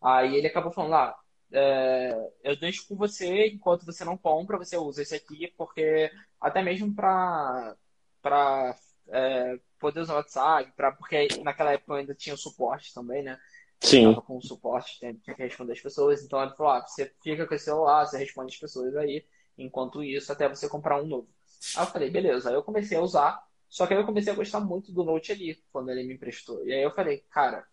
[0.00, 1.21] Aí ele acabou falando lá, ah,
[1.52, 6.62] é, eu deixo com você enquanto você não compra, você usa esse aqui, porque até
[6.62, 7.76] mesmo para
[8.22, 8.76] para
[9.08, 13.38] é, poder usar o WhatsApp, pra, porque naquela época eu ainda tinha suporte também, né?
[13.82, 14.04] Eu Sim.
[14.14, 17.54] Tava com suporte, tinha que responder as pessoas, então ele falou, ah, você fica com
[17.54, 19.26] esse celular, você responde as pessoas aí,
[19.58, 21.28] enquanto isso, até você comprar um novo.
[21.76, 24.36] Aí eu falei, beleza, aí eu comecei a usar, só que aí eu comecei a
[24.36, 26.64] gostar muito do Note ali, quando ele me emprestou.
[26.64, 27.66] E aí eu falei, cara,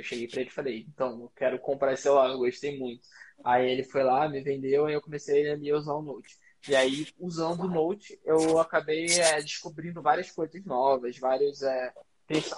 [0.00, 3.06] eu cheguei para ele e falei, então, eu quero comprar esse celular, eu gostei muito.
[3.44, 6.38] Aí ele foi lá, me vendeu, e eu comecei a usar o Note.
[6.68, 11.62] E aí, usando o Note, eu acabei é, descobrindo várias coisas novas, vários.
[11.62, 11.92] É,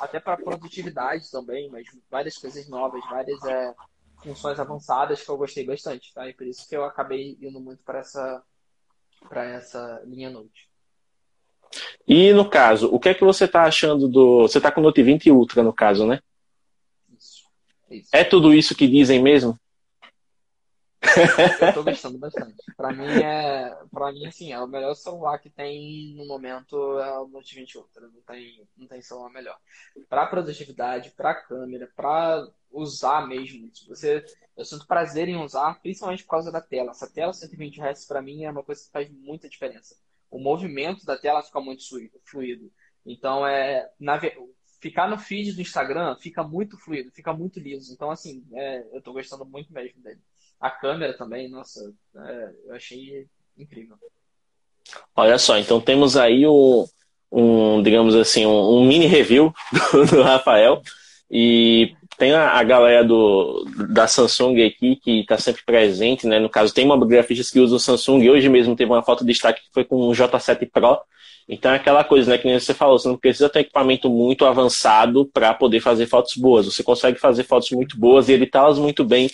[0.00, 3.74] até para produtividade também, mas várias coisas novas, várias é,
[4.22, 6.28] funções avançadas que eu gostei bastante, tá?
[6.28, 8.42] E por isso que eu acabei indo muito para essa,
[9.28, 10.68] para essa linha Note.
[12.06, 14.42] E no caso, o que é que você está achando do.
[14.42, 16.20] Você está com o Note 20 Ultra, no caso, né?
[18.12, 19.58] É tudo isso que dizem mesmo?
[21.60, 22.54] Eu tô gostando bastante.
[22.76, 23.76] Pra mim é.
[23.90, 27.78] Pra mim, assim, é o melhor celular que tem no momento é o Note 20
[27.78, 28.08] Ultra.
[28.08, 29.58] Não tem, não tem celular melhor.
[30.08, 33.70] Pra produtividade, pra câmera, pra usar mesmo.
[33.88, 34.24] Você,
[34.56, 36.92] eu sinto prazer em usar, principalmente por causa da tela.
[36.92, 39.96] Essa tela 120 Hz pra mim é uma coisa que faz muita diferença.
[40.30, 41.82] O movimento da tela fica muito
[42.24, 42.72] fluido.
[43.04, 43.90] Então é.
[43.98, 44.20] Na,
[44.82, 47.92] ficar no feed do Instagram fica muito fluido, fica muito liso.
[47.94, 50.18] Então, assim, é, eu tô gostando muito mesmo dele.
[50.60, 53.96] A câmera também, nossa, é, eu achei incrível.
[55.14, 56.84] Olha só, então temos aí um,
[57.30, 59.54] um digamos assim, um, um mini review
[59.92, 60.82] do, do, Rafael.
[61.30, 66.38] E tem a, a, galera do, da Samsung aqui que está sempre presente, né?
[66.38, 68.28] No caso, tem mobigrafistas que usam o Samsung.
[68.28, 70.98] Hoje mesmo teve uma foto de destaque que foi com o J7 Pro.
[71.48, 74.44] Então é aquela coisa, né, que nem você falou, você não precisa ter equipamento muito
[74.44, 76.66] avançado para poder fazer fotos boas.
[76.66, 79.28] Você consegue fazer fotos muito boas e editá-las muito bem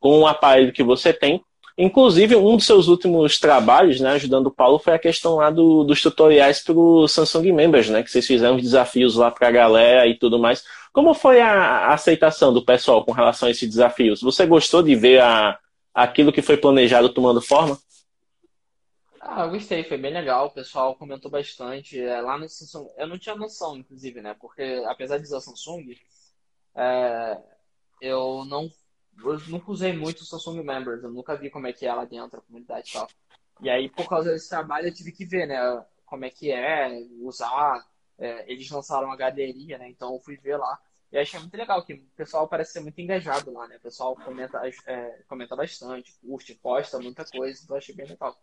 [0.00, 1.40] com o aparelho que você tem.
[1.78, 5.84] Inclusive, um dos seus últimos trabalhos, né, ajudando o Paulo, foi a questão lá do,
[5.84, 9.50] dos tutoriais para o Samsung Members, né, que vocês fizeram os desafios lá para a
[9.50, 10.62] galera e tudo mais.
[10.92, 14.20] Como foi a, aceitação do pessoal com relação a esses desafios?
[14.20, 15.58] Você gostou de ver a,
[15.94, 17.78] aquilo que foi planejado tomando forma?
[19.20, 20.46] Ah, eu gostei, foi bem legal.
[20.46, 21.98] O pessoal comentou bastante.
[21.98, 24.36] É, lá no Samsung, eu não tinha noção, inclusive, né?
[24.38, 25.96] Porque apesar de usar Samsung,
[26.74, 27.38] é,
[28.00, 28.68] eu não
[29.24, 31.02] eu nunca usei muito o Samsung Members.
[31.02, 33.08] Eu nunca vi como é que é lá dentro, a comunidade e tal.
[33.60, 35.58] E aí, por causa desse trabalho, eu tive que ver, né?
[36.04, 36.90] Como é que é,
[37.20, 37.86] usar.
[38.18, 39.88] É, eles lançaram uma galeria, né?
[39.88, 40.78] Então eu fui ver lá.
[41.12, 43.76] E achei muito legal, que o pessoal parece ser muito engajado lá, né?
[43.76, 48.34] O pessoal comenta, é, comenta bastante, curte, posta muita coisa, então achei bem legal.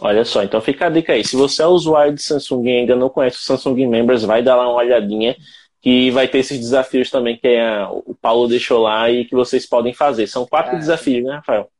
[0.00, 1.24] Olha só, então fica a dica aí.
[1.24, 4.56] Se você é usuário de Samsung e ainda não conhece o Samsung Members, vai dar
[4.56, 5.36] lá uma olhadinha
[5.80, 9.66] que vai ter esses desafios também que é, o Paulo deixou lá e que vocês
[9.66, 10.26] podem fazer.
[10.26, 11.70] São quatro é, desafios, né, Rafael?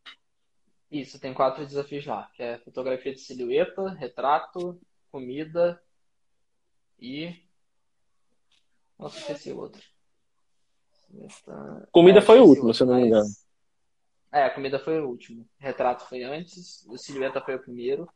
[0.91, 4.81] Isso, tem quatro desafios lá, que é fotografia de silhueta, retrato,
[5.11, 5.81] comida
[7.01, 7.35] e.
[8.99, 9.83] Nossa, esqueci o outro.
[11.91, 13.27] Comida é, foi o último, se eu não me engano.
[14.33, 15.45] É, a comida foi o último.
[15.59, 18.09] Retrato foi antes, o silhueta foi o primeiro.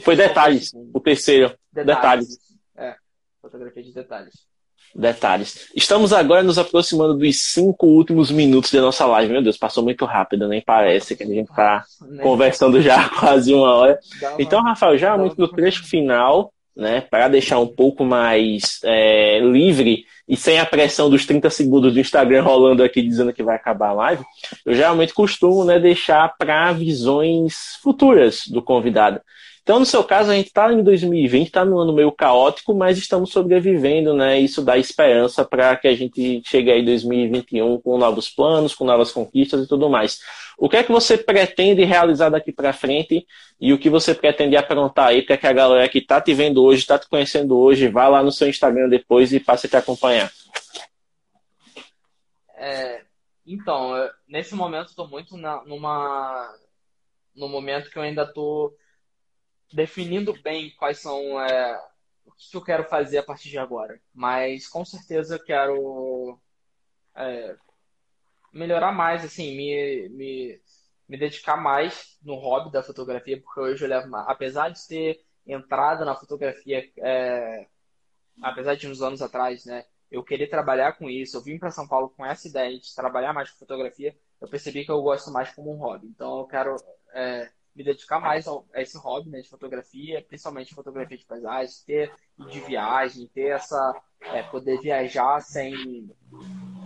[0.00, 1.56] Foi detalhes, o, o terceiro.
[1.72, 2.28] Detalhes.
[2.28, 2.38] detalhes.
[2.76, 2.96] É,
[3.40, 4.46] fotografia de detalhes.
[4.94, 5.70] Detalhes.
[5.74, 9.32] Estamos agora nos aproximando dos cinco últimos minutos da nossa live.
[9.32, 11.84] Meu Deus, passou muito rápido, nem parece que a gente está
[12.22, 13.98] conversando já quase uma hora.
[14.38, 20.04] Então, Rafael, já muito no trecho final, né, para deixar um pouco mais é, livre
[20.26, 23.88] e sem a pressão dos 30 segundos do Instagram rolando aqui dizendo que vai acabar
[23.88, 24.24] a live,
[24.64, 29.20] eu geralmente costumo né, deixar para visões futuras do convidado.
[29.62, 32.98] Então, no seu caso, a gente está em 2020, está num ano meio caótico, mas
[32.98, 34.40] estamos sobrevivendo, né?
[34.40, 38.84] Isso dá esperança para que a gente chegue aí em 2021 com novos planos, com
[38.84, 40.18] novas conquistas e tudo mais.
[40.58, 43.24] O que é que você pretende realizar daqui para frente
[43.60, 46.60] e o que você pretende aprontar aí para que a galera que está te vendo
[46.64, 49.76] hoje, está te conhecendo hoje, vá lá no seu Instagram depois e passe a te
[49.76, 50.28] acompanhar?
[52.56, 53.02] É,
[53.46, 53.92] então,
[54.26, 56.52] nesse momento estou muito na, numa
[57.34, 58.74] no momento que eu ainda estou
[59.72, 61.80] definindo bem quais são é,
[62.24, 64.00] o que eu quero fazer a partir de agora.
[64.14, 66.38] Mas com certeza eu quero
[67.14, 67.56] é,
[68.52, 70.60] melhorar mais, assim, me, me,
[71.08, 76.04] me dedicar mais no hobby da fotografia, porque hoje eu levo, apesar de ter entrado
[76.04, 77.66] na fotografia, é,
[78.40, 81.88] apesar de uns anos atrás, né, eu querer trabalhar com isso, eu vim para São
[81.88, 85.50] Paulo com essa ideia de trabalhar mais com fotografia, eu percebi que eu gosto mais
[85.52, 86.06] como um hobby.
[86.08, 86.76] Então eu quero
[87.14, 92.14] é, me dedicar mais a esse hobby né, de fotografia, principalmente fotografia de paisagem, ter
[92.50, 96.10] de viagem, ter essa é, poder viajar sem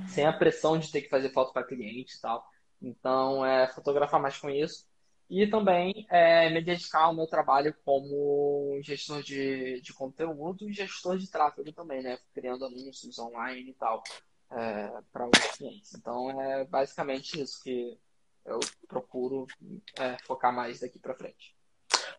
[0.09, 2.45] sem a pressão de ter que fazer foto para cliente e tal.
[2.81, 4.87] Então, é fotografar mais com isso.
[5.29, 11.19] E também é, me dedicar ao meu trabalho como gestor de, de conteúdo e gestor
[11.19, 12.17] de tráfego também, né?
[12.33, 14.05] Criando anúncios online e tal
[14.53, 15.95] é, para os clientes.
[15.95, 17.99] Então, é basicamente isso que
[18.47, 19.47] eu procuro
[19.99, 21.55] é, focar mais daqui para frente.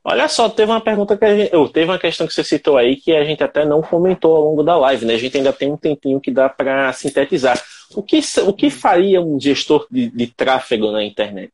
[0.03, 2.77] Olha só, teve uma pergunta que a gente, oh, teve uma questão que você citou
[2.77, 5.15] aí que a gente até não comentou ao longo da live, né?
[5.15, 7.61] A gente ainda tem um tempinho que dá para sintetizar.
[7.93, 11.51] O que, o que faria um gestor de, de tráfego na internet?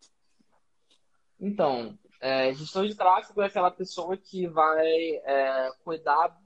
[1.40, 6.38] Então, é, gestor de tráfego é aquela pessoa que vai é, cuidar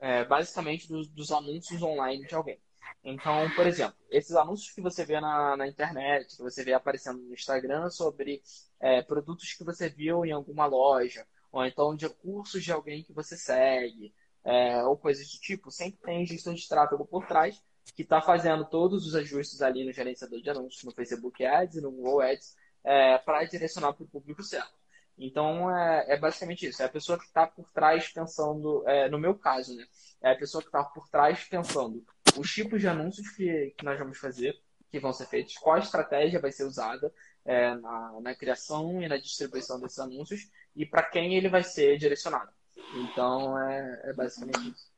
[0.00, 2.58] é, basicamente dos, dos, anúncios online de alguém.
[3.02, 7.20] Então, por exemplo, esses anúncios que você vê na, na internet, que você vê aparecendo
[7.20, 8.42] no Instagram sobre
[8.80, 13.12] é, produtos que você viu em alguma loja, ou então de cursos de alguém que
[13.12, 14.12] você segue,
[14.44, 17.62] é, ou coisas do tipo, sempre tem gestor de tráfego por trás
[17.94, 21.80] que está fazendo todos os ajustes ali no gerenciador de anúncios, no Facebook Ads e
[21.80, 24.78] no Google Ads, é, para direcionar para o público certo.
[25.18, 26.80] Então, é, é, basicamente isso.
[26.80, 29.84] É a pessoa que está por trás pensando, é, no meu caso, né?
[30.22, 32.04] É a pessoa que está por trás pensando
[32.38, 34.58] os tipos de anúncios que, que nós vamos fazer,
[34.90, 37.12] que vão ser feitos, qual estratégia vai ser usada
[37.44, 41.98] é, na, na criação e na distribuição desses anúncios e para quem ele vai ser
[41.98, 42.50] direcionado.
[42.94, 44.88] Então, é, é basicamente isso.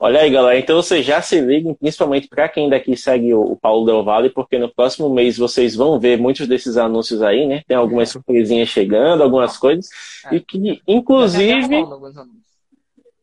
[0.00, 0.58] Olha aí, galera.
[0.58, 4.58] Então vocês já se liguem, principalmente para quem daqui segue o Paulo Del Valle, porque
[4.58, 7.62] no próximo mês vocês vão ver muitos desses anúncios aí, né?
[7.66, 9.88] Tem algumas surpresinhas chegando, algumas coisas.
[10.26, 10.36] É.
[10.36, 11.84] E que, inclusive.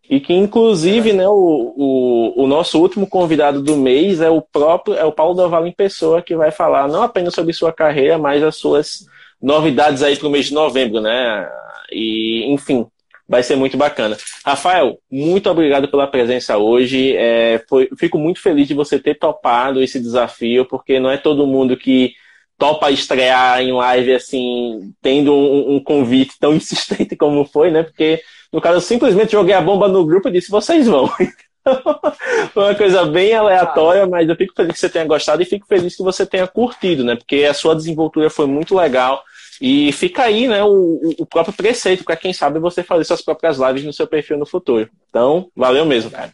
[0.10, 4.96] E que, inclusive, né, o, o, o, nosso último convidado do mês é o próprio,
[4.96, 8.18] é o Paulo Del Valle em pessoa, que vai falar não apenas sobre sua carreira,
[8.18, 9.08] mas as suas
[9.42, 11.50] novidades aí para o mês de novembro, né?
[11.92, 12.86] E, enfim,
[13.28, 14.18] vai ser muito bacana.
[14.46, 17.16] Rafael, muito obrigado pela presença hoje.
[17.16, 21.48] É, foi, fico muito feliz de você ter topado esse desafio, porque não é todo
[21.48, 22.14] mundo que
[22.58, 27.84] topa estrear em live assim, tendo um, um convite tão insistente como foi, né?
[27.84, 28.22] Porque,
[28.56, 31.10] no caso, eu simplesmente joguei a bomba no grupo e disse, vocês vão.
[32.54, 35.68] Foi uma coisa bem aleatória, mas eu fico feliz que você tenha gostado e fico
[35.68, 37.18] feliz que você tenha curtido, né?
[37.18, 39.22] Porque a sua desenvoltura foi muito legal.
[39.60, 43.58] E fica aí, né, o, o próprio preceito para quem sabe você fazer suas próprias
[43.58, 44.90] lives no seu perfil no futuro.
[45.10, 46.32] Então, valeu mesmo, cara.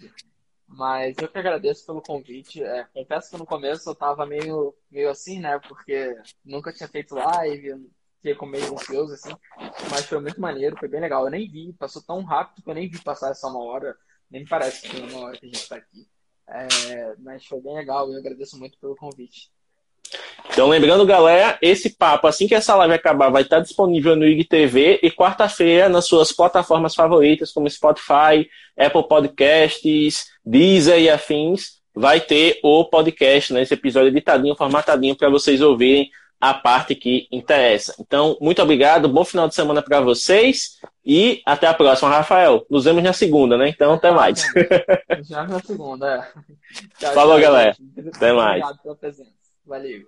[0.67, 2.63] Mas eu que agradeço pelo convite.
[2.63, 5.59] É, confesso que no começo eu tava meio, meio assim, né?
[5.67, 6.15] Porque
[6.45, 7.77] nunca tinha feito live,
[8.21, 9.35] fiquei meio ansioso, assim.
[9.89, 11.25] Mas foi muito maneiro, foi bem legal.
[11.25, 13.95] Eu nem vi, passou tão rápido que eu nem vi passar essa uma hora.
[14.29, 16.07] Nem parece que foi uma hora que a gente tá aqui.
[16.47, 19.49] É, mas foi bem legal e eu agradeço muito pelo convite.
[20.49, 24.99] Então, lembrando, galera, esse papo, assim que essa live acabar, vai estar disponível no IGTV
[25.01, 32.59] e quarta-feira nas suas plataformas favoritas, como Spotify, Apple Podcasts, Deezer e afins, vai ter
[32.63, 36.09] o podcast, né, esse episódio editadinho, formatadinho, para vocês ouvirem
[36.41, 37.95] a parte que interessa.
[37.99, 42.65] Então, muito obrigado, bom final de semana para vocês e até a próxima, Rafael.
[42.67, 43.69] Nos vemos na segunda, né?
[43.69, 44.43] Então, até mais.
[45.21, 46.27] Já na segunda,
[46.99, 47.05] é.
[47.13, 47.77] Falou, galera.
[48.15, 48.63] Até mais.
[48.63, 49.31] Obrigado pela presença.
[49.63, 50.07] Valeu.